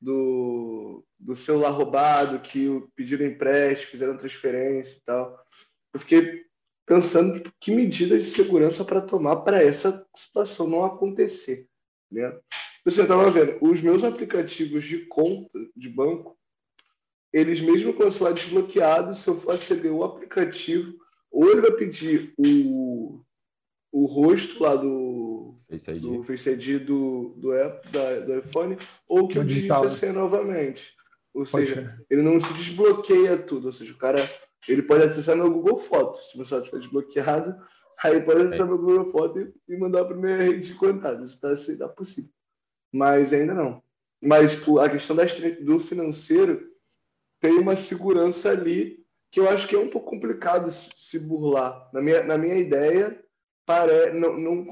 [0.00, 5.44] do, do celular roubado, que pediram empréstimo, fizeram transferência e tal.
[5.92, 6.44] Eu fiquei
[6.86, 11.66] pensando tipo, que medidas de segurança para tomar para essa situação não acontecer.
[12.10, 12.32] Né?
[12.90, 16.38] Você estava vendo, os meus aplicativos de conta de banco,
[17.30, 20.94] eles mesmo com o celular desbloqueado, se eu for aceder o aplicativo,
[21.30, 23.20] ou ele vai pedir o,
[23.92, 28.78] o rosto lá do Face ID do, Face ID do, do, app, da, do iPhone,
[29.06, 30.96] ou que eu digite a senha novamente.
[31.34, 32.06] Ou Pode seja, ser.
[32.08, 33.66] ele não se desbloqueia tudo.
[33.66, 34.16] Ou seja, o cara
[34.66, 36.30] ele pode acessar meu Google Fotos.
[36.30, 37.54] Se o meu celular estiver desbloqueado,
[38.02, 38.70] aí pode acessar é.
[38.70, 41.34] meu Google Fotos e mandar para minha rede de contatos.
[41.34, 42.30] Isso está tá possível.
[42.92, 43.82] Mas ainda não.
[44.22, 46.68] Mas tipo, a questão das, do financeiro
[47.40, 48.98] tem uma segurança ali
[49.30, 51.88] que eu acho que é um pouco complicado se burlar.
[51.92, 53.22] Na minha, na minha ideia,
[53.66, 54.12] pare...
[54.12, 54.66] não, não,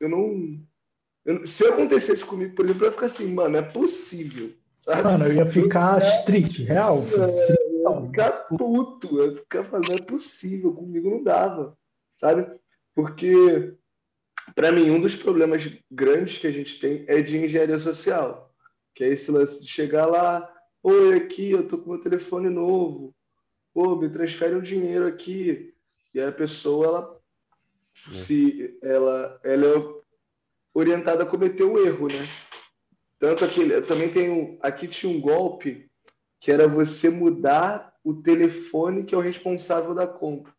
[0.00, 0.60] eu não.
[1.24, 4.52] Eu, se acontecesse comigo, por exemplo, eu ia ficar assim, mano, é possível.
[4.80, 5.02] Sabe?
[5.02, 6.98] Mano, eu ia ficar strict, real.
[6.98, 11.76] É, eu ia ficar puto, eu ia ficar falando, é possível, comigo não dava,
[12.16, 12.50] sabe?
[12.94, 13.74] Porque,
[14.54, 18.54] para mim, um dos problemas grandes que a gente tem é de engenharia social,
[18.94, 23.14] que é esse lance de chegar lá, oi, aqui, eu tô com meu telefone novo,
[23.72, 25.74] pô, me transfere o um dinheiro aqui,
[26.12, 27.20] e a pessoa, ela,
[28.10, 28.14] é.
[28.14, 30.00] se ela, ela é
[30.74, 32.24] orientada a cometer o um erro, né?
[33.18, 35.90] Tanto aquele, também tem um, aqui tinha um golpe
[36.40, 40.54] que era você mudar o telefone que é o responsável da conta.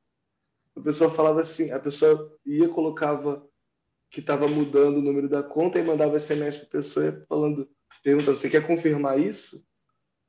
[0.76, 3.46] A pessoa falava assim, a pessoa ia colocava
[4.12, 7.68] que estava mudando o número da conta e mandava SMS para a pessoa falando,
[8.03, 9.66] perguntando, você quer confirmar isso?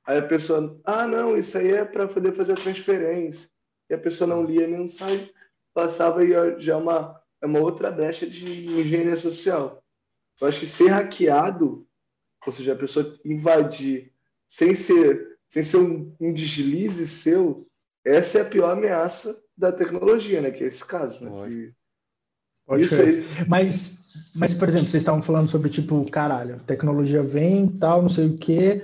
[0.06, 3.50] Aí a pessoa, ah, não, isso aí é para poder fazer a transferência.
[3.90, 5.28] E a pessoa não lia a mensagem,
[5.74, 6.30] passava e
[6.60, 9.84] já é uma, é uma outra brecha de engenharia social.
[10.40, 11.86] Eu acho que ser hackeado
[12.46, 14.12] ou seja, a pessoa invadir
[14.46, 17.66] sem ser, sem ser um, um deslize seu,
[18.04, 20.50] essa é a pior ameaça da tecnologia, né?
[20.50, 21.24] Que é esse caso.
[21.24, 21.30] Né?
[21.30, 21.74] Pode.
[22.72, 23.22] Pode Isso aí.
[23.46, 23.98] Mas,
[24.34, 28.38] mas, por exemplo, vocês estavam falando sobre, tipo, caralho, tecnologia vem tal, não sei o
[28.38, 28.82] quê.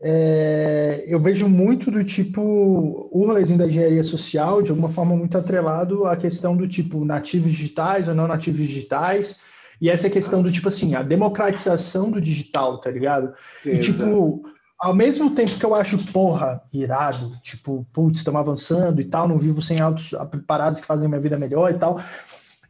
[0.00, 5.38] É, eu vejo muito do tipo o rolezinho da engenharia social de alguma forma muito
[5.38, 9.40] atrelado à questão do tipo nativos digitais ou não nativos digitais
[9.80, 13.34] e essa é questão do tipo assim, a democratização do digital, tá ligado?
[13.60, 14.42] Sim, e tipo,
[14.78, 19.38] ao mesmo tempo que eu acho, porra, irado, tipo, putz, estamos avançando e tal, não
[19.38, 20.14] vivo sem autos
[20.46, 22.00] parados que fazem minha vida melhor e tal.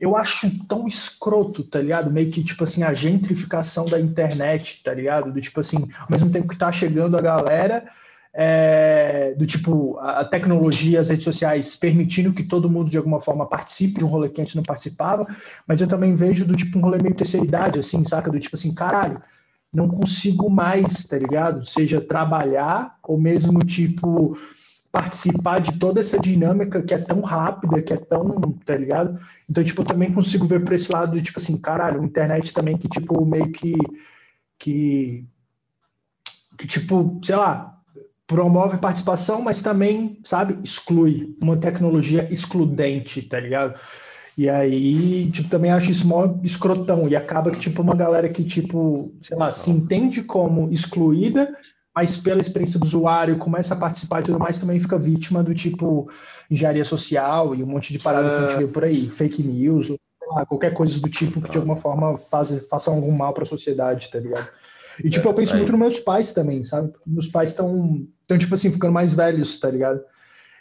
[0.01, 2.11] Eu acho tão escroto, tá ligado?
[2.11, 5.33] Meio que, tipo assim, a gentrificação da internet, tá ligado?
[5.33, 7.91] Do tipo assim, ao mesmo tempo que tá chegando a galera,
[8.33, 13.47] é, do tipo a tecnologia, as redes sociais permitindo que todo mundo de alguma forma
[13.47, 15.27] participe de um rolê que antes não participava,
[15.67, 18.31] mas eu também vejo do tipo um rolê meio terceira idade, assim, saca?
[18.31, 19.21] Do tipo assim, caralho,
[19.73, 21.67] não consigo mais, tá ligado?
[21.67, 24.39] Seja trabalhar ou mesmo tipo
[24.91, 29.21] participar de toda essa dinâmica que é tão rápida, que é tão, tá ligado?
[29.49, 32.89] Então, tipo, eu também consigo ver por esse lado, tipo assim, caralho, internet também que,
[32.89, 33.75] tipo, meio que,
[34.59, 35.27] que,
[36.57, 37.79] que tipo, sei lá,
[38.27, 43.79] promove participação, mas também, sabe, exclui uma tecnologia excludente, tá ligado?
[44.39, 47.09] E aí, tipo, também acho isso mó escrotão.
[47.09, 51.57] E acaba que, tipo, uma galera que, tipo, sei lá, se entende como excluída,
[51.99, 55.53] mas pela experiência do usuário começa a participar e tudo mais, também fica vítima do
[55.53, 56.09] tipo
[56.49, 58.31] engenharia social e um monte de parada é...
[58.31, 58.59] que a gente é.
[58.59, 59.89] vê por aí, fake news,
[60.31, 63.47] lá, qualquer coisa do tipo que de alguma forma faz, faça algum mal para a
[63.47, 64.47] sociedade, tá ligado?
[65.03, 66.93] E, tipo, eu penso muito nos meus pais também, sabe?
[67.05, 70.01] Meus pais estão então, tipo assim, ficando mais velhos, tá ligado?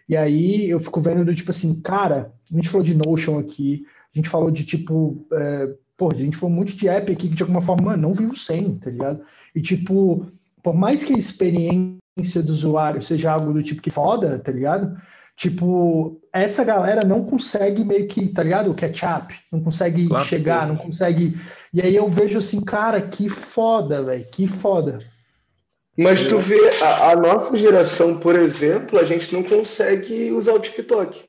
[0.10, 3.86] E aí eu fico vendo do tipo assim, cara, a gente falou de Notion aqui,
[4.12, 7.36] a gente falou de tipo, é, pô, a gente falou muito de app aqui que
[7.36, 9.22] de alguma forma, mano, não vivo sem, tá ligado?
[9.54, 10.26] E tipo,
[10.68, 15.02] por mais que a experiência do usuário seja algo do tipo que foda, tá ligado?
[15.34, 18.70] Tipo, essa galera não consegue meio que, tá ligado?
[18.70, 21.40] O catch-up, não consegue claro chegar, não consegue.
[21.74, 25.00] E aí eu vejo assim, cara, que foda, velho, que foda.
[25.98, 30.60] Mas tu vê, a, a, nossa geração, por exemplo, a gente não consegue usar o
[30.60, 31.24] TikTok.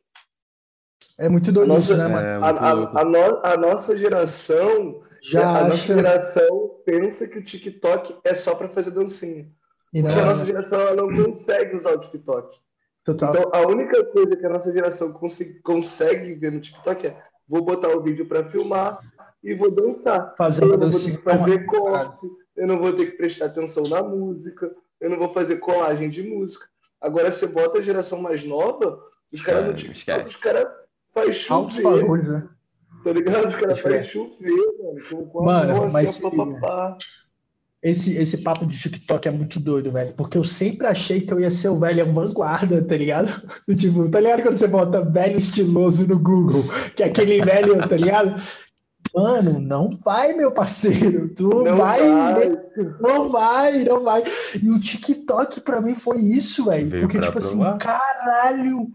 [1.16, 2.26] É muito doido isso, né, mano?
[2.26, 2.70] É, a, a,
[3.02, 5.68] a, no, a, nossa geração, Já a acha...
[5.68, 9.50] nossa geração pensa que o TikTok é só para fazer dancinha.
[9.92, 12.58] E não, Porque a nossa geração ela não consegue usar o TikTok.
[13.04, 13.30] Total.
[13.30, 17.16] Então, a única coisa que a nossa geração consegue, consegue ver no TikTok é
[17.48, 19.00] vou botar o vídeo para filmar
[19.42, 20.34] e vou dançar.
[20.36, 25.08] Fazer eu vou fazer corte, eu não vou ter que prestar atenção na música, eu
[25.08, 26.66] não vou fazer colagem de música.
[27.00, 29.00] Agora, você bota a geração mais nova,
[29.32, 30.66] os caras no TikTok, os caras
[31.08, 31.82] fazem chover.
[31.82, 32.48] Barulhos, né?
[33.04, 33.48] Tá ligado?
[33.48, 35.26] Os caras fazem chover, mano.
[35.30, 36.22] Com, mano, mas.
[36.24, 36.58] Assim,
[37.80, 40.12] esse, esse papo de TikTok é muito doido, velho.
[40.14, 43.28] Porque eu sempre achei que eu ia ser o velho vanguarda, tá ligado?
[43.76, 46.64] Tipo, tá ligado quando você bota velho estiloso no Google?
[46.96, 48.42] Que é aquele velho, tá ligado?
[49.14, 51.28] Mano, não vai, meu parceiro.
[51.34, 52.58] Tu não vai, vai.
[53.00, 54.24] Não vai, não vai.
[54.60, 57.02] E o TikTok pra mim foi isso, velho.
[57.02, 57.76] Porque, tipo assim, provar.
[57.76, 58.92] assim, caralho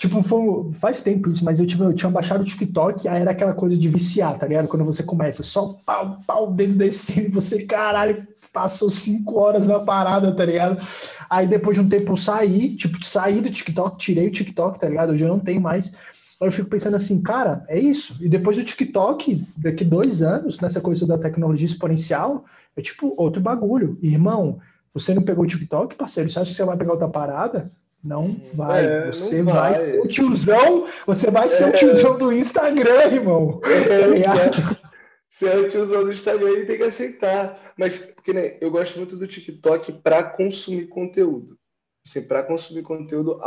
[0.00, 3.32] Tipo, foi, faz tempo isso, mas eu, tive, eu tinha baixado o TikTok, aí era
[3.32, 4.66] aquela coisa de viciar, tá ligado?
[4.66, 10.34] Quando você começa, só pau, pau, dedo descendo, você, caralho, passou cinco horas na parada,
[10.34, 10.82] tá ligado?
[11.28, 14.88] Aí depois de um tempo eu saí, tipo, saí do TikTok, tirei o TikTok, tá
[14.88, 15.12] ligado?
[15.12, 15.92] Hoje eu não tenho mais.
[16.40, 18.16] Aí eu fico pensando assim, cara, é isso.
[18.24, 23.42] E depois do TikTok, daqui dois anos, nessa coisa da tecnologia exponencial, é tipo outro
[23.42, 23.98] bagulho.
[24.00, 24.60] Irmão,
[24.94, 26.30] você não pegou o TikTok, parceiro?
[26.30, 27.70] Você acha que você vai pegar outra parada?
[28.02, 28.84] Não vai.
[28.84, 29.72] É, você não vai.
[29.72, 29.78] vai.
[29.78, 30.86] ser o tiozão.
[31.06, 31.68] Você vai ser é.
[31.68, 33.60] o tiozão do Instagram, irmão.
[33.64, 34.80] É,
[35.28, 37.72] Se é o tiozão do Instagram, ele tem que aceitar.
[37.76, 41.58] Mas, porque né, eu gosto muito do TikTok para consumir conteúdo.
[42.04, 43.40] Assim, para consumir conteúdo,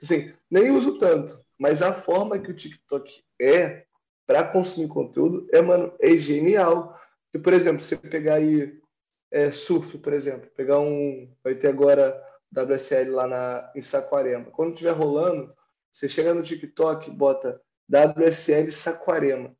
[0.00, 3.84] assim, nem uso tanto, mas a forma que o TikTok é
[4.26, 6.98] para consumir conteúdo é, mano, é genial.
[7.32, 8.78] E, por exemplo, você pegar aí
[9.30, 11.32] é, surf, por exemplo, pegar um.
[11.42, 12.20] Vai ter agora
[12.54, 14.46] WSL lá na, em Saquarema.
[14.50, 15.52] Quando estiver rolando,
[15.90, 19.54] você chega no TikTok e bota WSL Saquarema.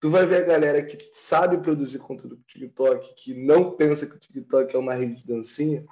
[0.00, 4.14] Tu vai ver a galera que sabe produzir conteúdo pro TikTok, que não pensa que
[4.14, 5.84] o TikTok é uma rede de dancinha,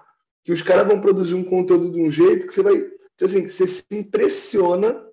[0.45, 3.49] que os caras vão produzir um conteúdo de um jeito que você vai, tipo assim,
[3.49, 5.05] você se impressiona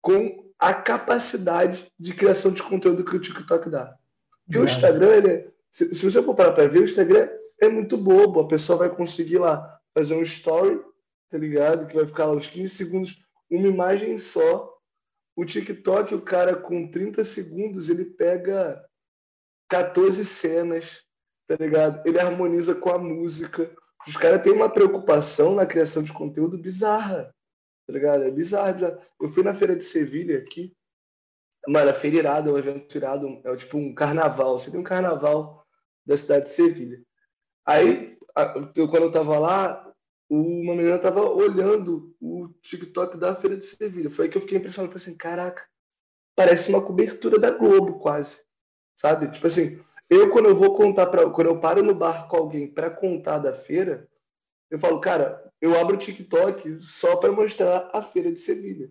[0.00, 3.96] com a capacidade de criação de conteúdo que o TikTok dá.
[4.44, 4.60] Porque é.
[4.60, 7.28] o Instagram, ele é, se, se você for parar para ver, o Instagram
[7.60, 10.80] é muito bobo, a pessoa vai conseguir lá fazer um story,
[11.28, 11.86] tá ligado?
[11.86, 14.74] Que vai ficar lá uns 15 segundos, uma imagem só.
[15.36, 18.84] O TikTok, o cara com 30 segundos, ele pega
[19.68, 21.02] 14 cenas,
[21.46, 22.06] tá ligado?
[22.06, 23.72] Ele harmoniza com a música.
[24.06, 27.32] Os caras têm uma preocupação na criação de conteúdo bizarra,
[27.86, 28.24] tá ligado?
[28.24, 29.00] É bizarro, bizarro.
[29.20, 30.76] Eu fui na feira de Sevilha aqui,
[31.66, 34.58] mano, a feira irada, é um evento irado, é tipo um carnaval.
[34.58, 35.64] Você tem um carnaval
[36.06, 37.02] da cidade de Sevilha.
[37.66, 39.92] Aí, quando eu tava lá,
[40.30, 44.10] uma menina estava olhando o TikTok da Feira de Sevilha.
[44.10, 44.92] Foi aí que eu fiquei impressionado.
[44.92, 45.66] Falei assim, caraca,
[46.36, 48.42] parece uma cobertura da Globo quase,
[48.96, 49.30] sabe?
[49.30, 49.80] Tipo assim,
[50.10, 53.38] eu quando eu vou contar para, quando eu paro no bar com alguém para contar
[53.38, 54.08] da feira,
[54.70, 58.90] eu falo, cara, eu abro o TikTok só para mostrar a Feira de Sevilha.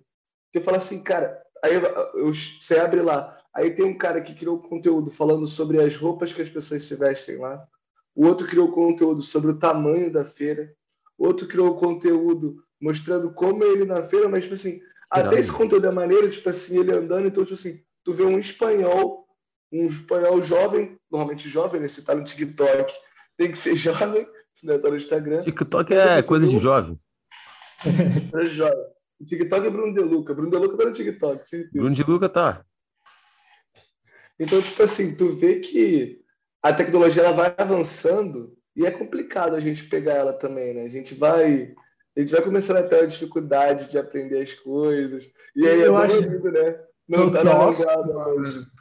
[0.53, 1.81] Eu falo assim, cara, aí eu,
[2.15, 6.33] eu, você abre lá, aí tem um cara que criou conteúdo falando sobre as roupas
[6.33, 7.67] que as pessoas se vestem lá.
[8.17, 10.75] O outro criou conteúdo sobre o tamanho da feira
[11.17, 15.91] outro criou conteúdo mostrando como ele na feira, mas, tipo assim, até esse conteúdo é
[15.91, 19.27] maneiro, tipo assim, ele andando, então, tipo assim, tu vê um espanhol,
[19.71, 21.87] um espanhol jovem, normalmente jovem, né?
[21.87, 22.93] Se tá no TikTok,
[23.35, 25.41] tem que ser jovem, se não tá no Instagram.
[25.41, 26.99] TikTok é coisa de jovem.
[28.39, 28.85] é jovem.
[29.19, 30.35] O TikTok é Bruno De Luca.
[30.35, 31.47] Bruno De Luca tá no TikTok.
[31.47, 31.71] Certeza.
[31.73, 32.63] Bruno De Luca tá.
[34.39, 36.21] Então, tipo assim, tu vê que
[36.61, 40.83] a tecnologia ela vai avançando e é complicado a gente pegar ela também, né?
[40.83, 41.73] A gente vai,
[42.15, 45.23] a gente vai começando a ter a dificuldade de aprender as coisas.
[45.55, 46.51] E aí eu é acho...
[46.51, 46.75] né?
[47.07, 47.87] Não tá Nossa,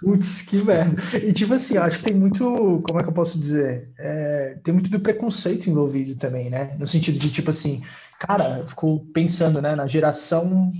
[0.00, 1.00] Putz, que merda.
[1.16, 3.88] E tipo assim, acho que tem muito, como é que eu posso dizer?
[3.96, 6.74] É, tem muito do preconceito envolvido também, né?
[6.76, 7.84] No sentido de, tipo assim,
[8.18, 10.72] cara, ficou pensando, né, na geração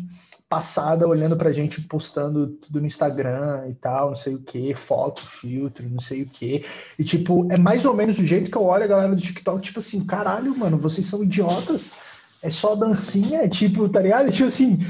[0.49, 5.27] passada olhando pra gente postando tudo no Instagram e tal, não sei o que, foto,
[5.27, 6.65] filtro, não sei o que.
[6.99, 9.61] E tipo, é mais ou menos do jeito que eu olho a galera do TikTok,
[9.61, 11.97] tipo assim, caralho, mano, vocês são idiotas.
[12.43, 14.31] É só dancinha, é tipo, tá ligado?
[14.31, 14.87] Tipo assim,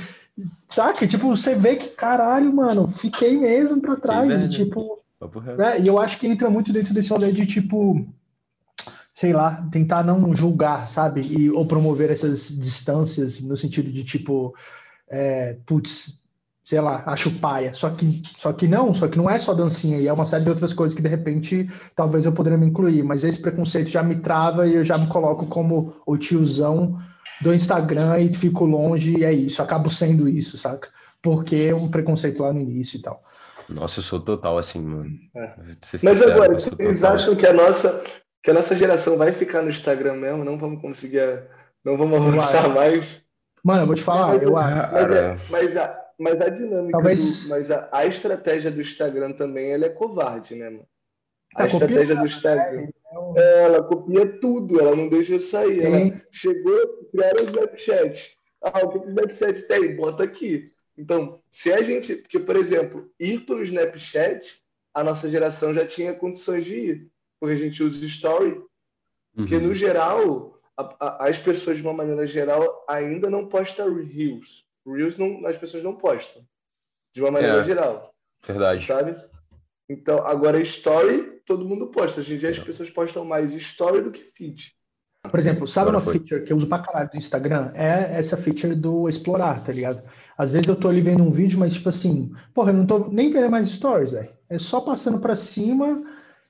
[0.68, 1.06] saca?
[1.06, 4.42] Tipo, você vê que, caralho, mano, fiquei mesmo pra trás.
[4.42, 4.98] E, tipo.
[5.56, 5.80] Né?
[5.80, 8.06] E eu acho que entra muito dentro desse rolê de tipo
[9.16, 11.22] sei lá, tentar não julgar, sabe?
[11.22, 14.54] E, ou promover essas distâncias no sentido de tipo,
[15.08, 16.20] é, putz,
[16.64, 17.72] sei lá, acho paia.
[17.74, 20.44] Só que, só que não, só que não é só dancinha, e é uma série
[20.44, 24.02] de outras coisas que de repente talvez eu poderia me incluir, mas esse preconceito já
[24.02, 26.98] me trava e eu já me coloco como o tiozão
[27.40, 30.88] do Instagram e fico longe e é isso, acabo sendo isso, saca?
[31.22, 33.20] Porque é um preconceito lá no início e tal.
[33.68, 35.10] Nossa, eu sou total assim, mano.
[35.34, 35.52] É.
[36.02, 37.14] Mas agora, vocês total.
[37.14, 38.04] acham que a nossa
[38.42, 40.44] que a nossa geração vai ficar no Instagram mesmo?
[40.44, 41.42] Não vamos conseguir,
[41.84, 43.25] não vamos avançar mais?
[43.66, 44.92] Mano, eu vou te falar, mas, eu acho.
[44.92, 47.42] Mas, é, mas, a, mas a dinâmica, Talvez...
[47.42, 50.86] do, mas a, a, estratégia do Instagram também ela é covarde, né, mano?
[51.56, 52.82] A tá estratégia do Instagram.
[52.82, 52.90] Né?
[53.36, 55.82] É, ela copia tudo, ela não deixa sair.
[55.82, 58.38] Ela chegou, criaram o Snapchat.
[58.62, 59.96] Ah, o que o Snapchat tem?
[59.96, 60.70] Bota aqui.
[60.96, 62.14] Então, se a gente.
[62.14, 64.60] Porque, por exemplo, ir para o Snapchat,
[64.94, 67.10] a nossa geração já tinha condições de ir.
[67.40, 68.62] porque a gente usa story,
[69.34, 74.64] porque no geral, a, a, as pessoas de uma maneira geral ainda não postam reels.
[74.86, 76.42] Reels não, as pessoas não postam,
[77.14, 77.64] de uma maneira É.
[77.64, 78.12] geral,
[78.46, 78.86] Verdade.
[78.86, 79.16] sabe?
[79.88, 82.20] Então, agora story, todo mundo posta.
[82.20, 84.74] Hoje em dia as pessoas postam mais story do que feed.
[85.30, 86.14] Por exemplo, sabe Agora uma foi.
[86.20, 87.72] feature que eu uso pra caralho do Instagram?
[87.74, 90.08] É essa feature do explorar, tá ligado?
[90.38, 93.08] Às vezes eu tô ali vendo um vídeo, mas tipo assim, porra, eu não tô
[93.08, 94.28] nem vendo mais stories, velho.
[94.48, 96.04] É só passando pra cima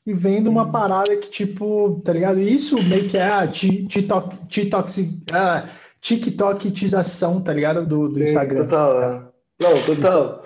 [0.06, 2.38] e vendo uma parada que, tipo, tá ligado?
[2.38, 5.68] Isso meio que é a ti- TikTok, TikTok, ah,
[6.00, 7.84] TikTokização, tá ligado?
[7.84, 8.64] Do, do Sim, Instagram.
[8.64, 9.28] Total, é.
[9.60, 10.44] Não, total.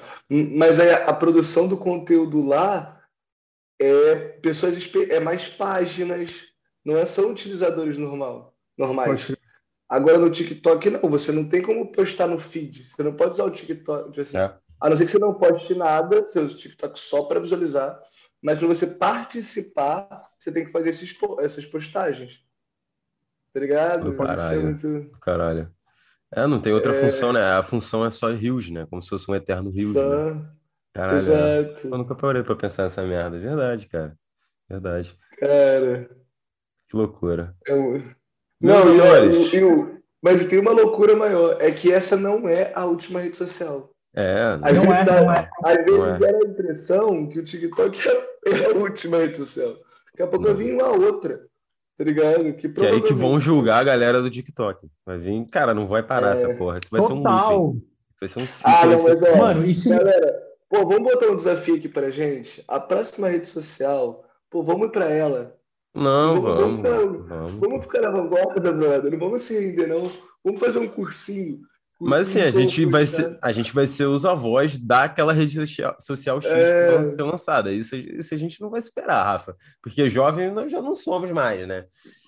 [0.56, 3.00] Mas aí a, produção do conteúdo lá
[3.80, 4.76] é pessoas
[5.10, 6.42] é mais páginas,
[6.84, 9.26] não é só utilizadores normal, normais.
[9.26, 9.40] Pode-
[9.88, 12.84] Agora no TikTok não, você não tem como postar no feed.
[12.86, 14.54] Você não pode usar o TikTok, assim, É.
[14.80, 18.00] a não ser que você não poste nada, você usa o TikTok só para visualizar,
[18.42, 22.40] mas para você participar, você tem que fazer esses, essas postagens.
[23.52, 24.16] Tá ligado?
[24.16, 24.60] Caralho.
[24.60, 25.10] É muito.
[25.20, 25.70] Caralho.
[26.32, 27.00] É, não tem outra É.
[27.04, 27.42] função, né?
[27.52, 28.86] A função é só rios, né?
[28.88, 30.00] Como se fosse um eterno rios, né?
[30.02, 30.42] Só...
[30.94, 31.16] Caralho.
[31.16, 31.18] é.
[31.60, 31.86] Exato.
[31.88, 33.36] Eu nunca parei pra pensar nessa merda.
[33.36, 34.16] É Verdade, cara.
[34.68, 35.16] Verdade.
[35.38, 36.10] Cara.
[36.88, 37.56] Que loucura.
[37.68, 39.52] Meus Não, amores.
[39.52, 43.20] e- e o- mas tem uma loucura maior, é que essa não é a última
[43.20, 43.90] rede social.
[44.14, 45.50] É, Às Não vezes é, não é.
[45.64, 46.28] Às vezes Não é.
[46.28, 49.74] era a impressão que o TikTok é é a última rede social.
[50.12, 51.40] Daqui a pouco vai vir uma outra,
[51.96, 52.52] tá ligado?
[52.54, 54.88] Que, que é aí que vão julgar a galera do TikTok.
[55.06, 56.42] Vai vir, cara, não vai parar É.
[56.42, 56.78] essa porra.
[56.78, 57.24] Isso vai ser um looping.
[57.24, 57.76] Total.
[58.20, 58.70] Vai ser um ciclo.
[58.72, 62.10] Ah, não, mas ó, Mano, e se galera, pô, vamos botar um desafio aqui pra
[62.10, 62.62] gente.
[62.68, 65.56] A próxima rede social, pô, vamos ir pra ela.
[65.94, 67.52] Não, Vamos- vamos, vamos- vamos.
[67.54, 69.10] Vamos ficar na vanguarda, brother.
[69.10, 70.08] Não vamos se render, não.
[70.44, 71.60] Vamos fazer um cursinho.
[72.00, 73.30] Mas assim, a gente vai postar.
[73.30, 76.88] ser, a gente vai ser os avós daquela rede social, social X É.
[76.88, 77.72] que vai ser lançada.
[77.72, 79.54] Isso, isso a gente não vai esperar, Rafa.
[79.82, 81.84] Porque jovem nós já não somos mais, né?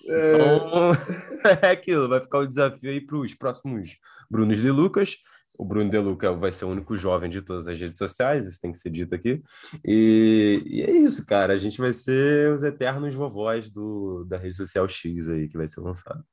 [0.07, 0.91] É, Então,
[1.61, 3.97] é aquilo, vai ficar o desafio aí para os próximos
[4.29, 5.17] Brunos de Lucas.
[5.55, 8.59] O Bruno De Luca vai ser o único jovem de todas as redes sociais, isso
[8.59, 9.41] tem que ser dito aqui.
[9.85, 11.53] E, e é isso, cara.
[11.53, 15.67] A gente vai ser os eternos vovós do, da rede social X aí que vai
[15.67, 16.23] ser lançada.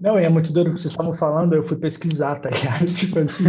[0.00, 2.86] Não, é muito doido o que vocês estavam falando, eu fui pesquisar, tá ligado?
[2.92, 3.44] Tipo assim,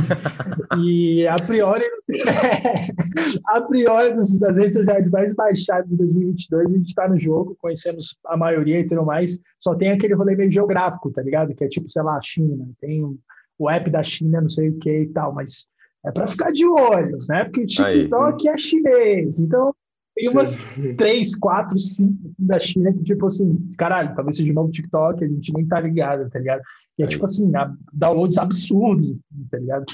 [0.84, 1.84] e a priori,
[3.48, 7.58] a priori dos- das redes sociais mais baixadas de 2022, a gente está no jogo,
[7.60, 11.56] conhecemos a maioria e tudo mais, só tem aquele rolê meio geográfico, tá ligado?
[11.56, 14.78] Que é tipo, sei lá, a China, tem o, app da China, não sei o
[14.80, 15.68] que e tal, mas
[16.06, 17.46] é para ficar de olho, né?
[17.46, 19.74] Porque o TikTok é chinês, então
[20.16, 24.72] tem umas três, quatro, cinco da China que, tipo assim, caralho, talvez seja o novo
[24.72, 26.62] TikTok, a gente nem tá ligado, tá ligado?
[26.98, 27.10] E é Aí.
[27.12, 27.52] tipo assim,
[27.92, 29.18] downloads absurdos,
[29.50, 29.86] tá ligado?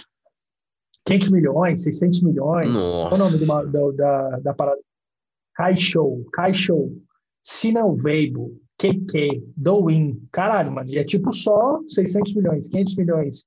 [1.05, 2.71] 500 milhões, 600 milhões.
[2.73, 3.23] Qual o Nossa.
[3.23, 4.79] nome de uma- da, da, da parada?
[5.55, 6.91] Kai Show, Kai Show,
[7.43, 10.21] Sinal Weibo, KK, Douyin.
[10.31, 13.45] Caralho, mano, e é tipo só 600 milhões, 500 milhões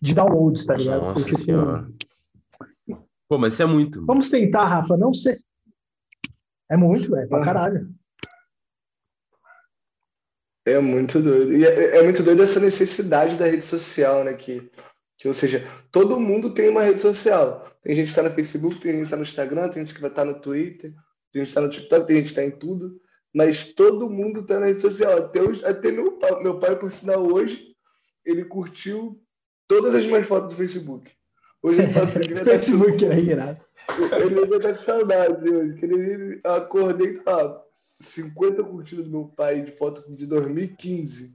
[0.00, 1.02] de downloads, tá ligado?
[1.02, 1.46] Nossa Tipo.
[3.28, 4.04] Pô, mas isso é muito.
[4.06, 5.36] Vamos tentar, Rafa, não ser.
[6.70, 7.44] É muito, velho, pra Ah.
[7.44, 7.94] caralho.
[10.66, 11.52] É muito doido.
[11.56, 14.34] E é, é muito doido essa necessidade da rede social, né?
[14.34, 14.68] Que,
[15.16, 15.62] que, ou seja,
[15.92, 17.64] todo mundo tem uma rede social.
[17.82, 20.00] Tem gente que está no Facebook, tem gente que está no Instagram, tem gente que
[20.00, 20.92] vai estar no Twitter,
[21.32, 23.00] tem gente que está no TikTok, tem gente que está em tudo.
[23.32, 25.16] Mas todo mundo está na rede social.
[25.18, 27.76] Até, os- até meu pai, meu pai, por sinal, hoje,
[28.24, 29.22] ele curtiu
[29.68, 31.12] todas as minhas fotos do Facebook.
[31.62, 33.58] Hoje devia estar com- Facebook é irado.
[34.20, 35.74] ele devia estar com saudade hoje.
[35.78, 37.62] Que ele, eu acordei e tava
[38.00, 41.34] 50 curtidas do meu pai de foto de 2015.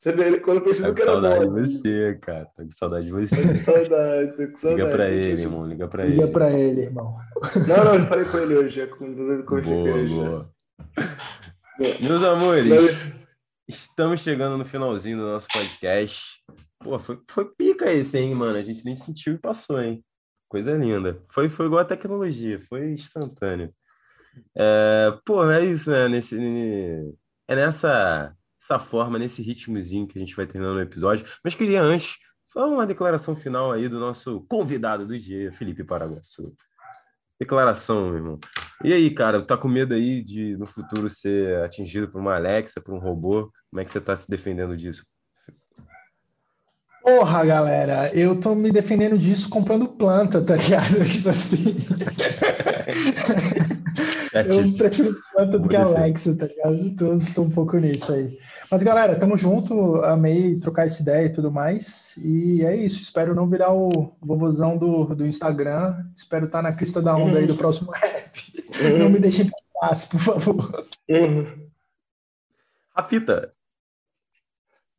[0.00, 2.44] Você vê, quando eu Tá percebi com que era saudade de você, cara.
[2.56, 3.56] Tá com saudade de Tô com você.
[3.56, 4.82] saudade, tô com saudade.
[4.82, 5.66] Liga pra ele, irmão.
[5.66, 6.32] Liga pra Liga ele.
[6.32, 7.12] pra ele, irmão.
[7.66, 8.86] Não, não, eu falei com ele hoje.
[8.86, 10.14] Conversei com Boa, ele já.
[10.14, 10.50] boa.
[12.00, 13.12] Meus amores, Mas,
[13.68, 16.37] estamos chegando no finalzinho do nosso podcast.
[16.88, 18.56] Pô, foi, foi pica esse, hein, mano?
[18.56, 20.02] A gente nem sentiu e passou, hein?
[20.48, 21.22] Coisa linda.
[21.30, 23.74] Foi, foi igual a tecnologia, foi instantâneo.
[24.56, 26.08] É, pô, é isso, né?
[26.08, 26.34] Nesse,
[27.46, 31.26] é nessa essa forma, nesse ritmozinho que a gente vai terminando o episódio.
[31.44, 32.16] Mas queria antes,
[32.50, 36.56] só uma declaração final aí do nosso convidado do dia, Felipe Paraguaçu.
[37.38, 38.38] Declaração, meu irmão.
[38.82, 42.80] E aí, cara, tá com medo aí de no futuro ser atingido por uma Alexa,
[42.80, 43.52] por um robô?
[43.70, 45.04] Como é que você tá se defendendo disso?
[47.08, 51.02] Porra, galera, eu tô me defendendo disso comprando planta, tá ligado?
[51.08, 51.76] Tipo assim.
[54.34, 55.74] É Eu tipo, prefiro planta do que.
[55.74, 56.90] Alexa, tá ligado?
[56.96, 58.38] Tô, tô um pouco nisso aí.
[58.70, 62.12] Mas, galera, tamo junto, amei trocar essa ideia e tudo mais.
[62.18, 65.96] E é isso, espero não virar o vovozão do, do Instagram.
[66.14, 68.52] Espero estar na crista da onda aí do próximo rap.
[68.98, 70.86] Não me deixem pra passe, por favor.
[71.08, 71.68] Uhum.
[72.94, 73.54] A fita.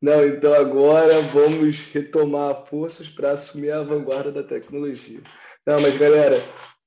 [0.00, 5.20] Não, então agora vamos retomar forças para assumir a vanguarda da tecnologia.
[5.66, 6.36] Não, mas galera,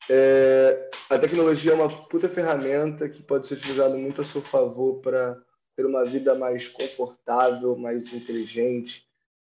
[0.09, 4.99] é, a tecnologia é uma puta ferramenta que pode ser utilizada muito a seu favor
[4.99, 5.39] para
[5.75, 9.05] ter uma vida mais confortável, mais inteligente,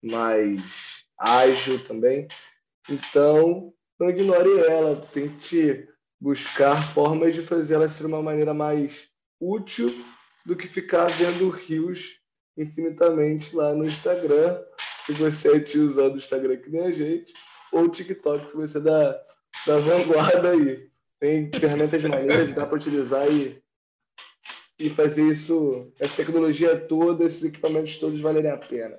[0.01, 2.27] mais ágil também.
[2.89, 5.85] Então, não ignore ela, tente
[6.19, 9.87] buscar formas de fazer ela ser uma maneira mais útil
[10.45, 12.18] do que ficar vendo rios
[12.59, 14.61] infinitamente lá no Instagram,
[15.05, 17.33] se você é tiozão do Instagram que nem a gente,
[17.71, 19.11] ou TikTok, se você é da,
[19.65, 20.89] da vanguarda aí.
[21.19, 23.61] Tem ferramentas maneiras, dá para utilizar e,
[24.79, 28.97] e fazer isso, essa tecnologia toda, esses equipamentos todos valerem a pena.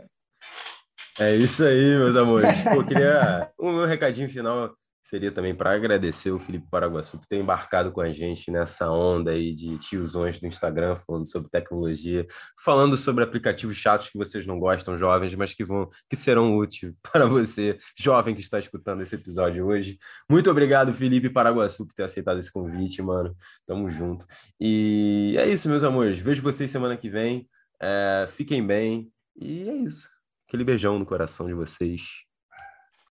[1.19, 2.51] É isso aí, meus amores.
[2.65, 3.51] Pô, queria.
[3.59, 4.75] O meu recadinho final
[5.11, 9.33] seria também para agradecer o Felipe Paraguaçu por ter embarcado com a gente nessa onda
[9.33, 12.25] aí de tiozões do Instagram falando sobre tecnologia,
[12.65, 16.95] falando sobre aplicativos chatos que vocês não gostam, jovens, mas que vão que serão úteis
[17.03, 19.99] para você, jovem que está escutando esse episódio hoje.
[20.31, 23.35] Muito obrigado, Felipe Paraguaçu, por ter aceitado esse convite, mano.
[23.67, 24.25] Tamo junto.
[24.61, 26.21] E é isso, meus amores.
[26.21, 27.49] Vejo vocês semana que vem.
[27.83, 29.11] É, fiquem bem.
[29.35, 30.09] E é isso.
[30.47, 32.30] Aquele beijão no coração de vocês.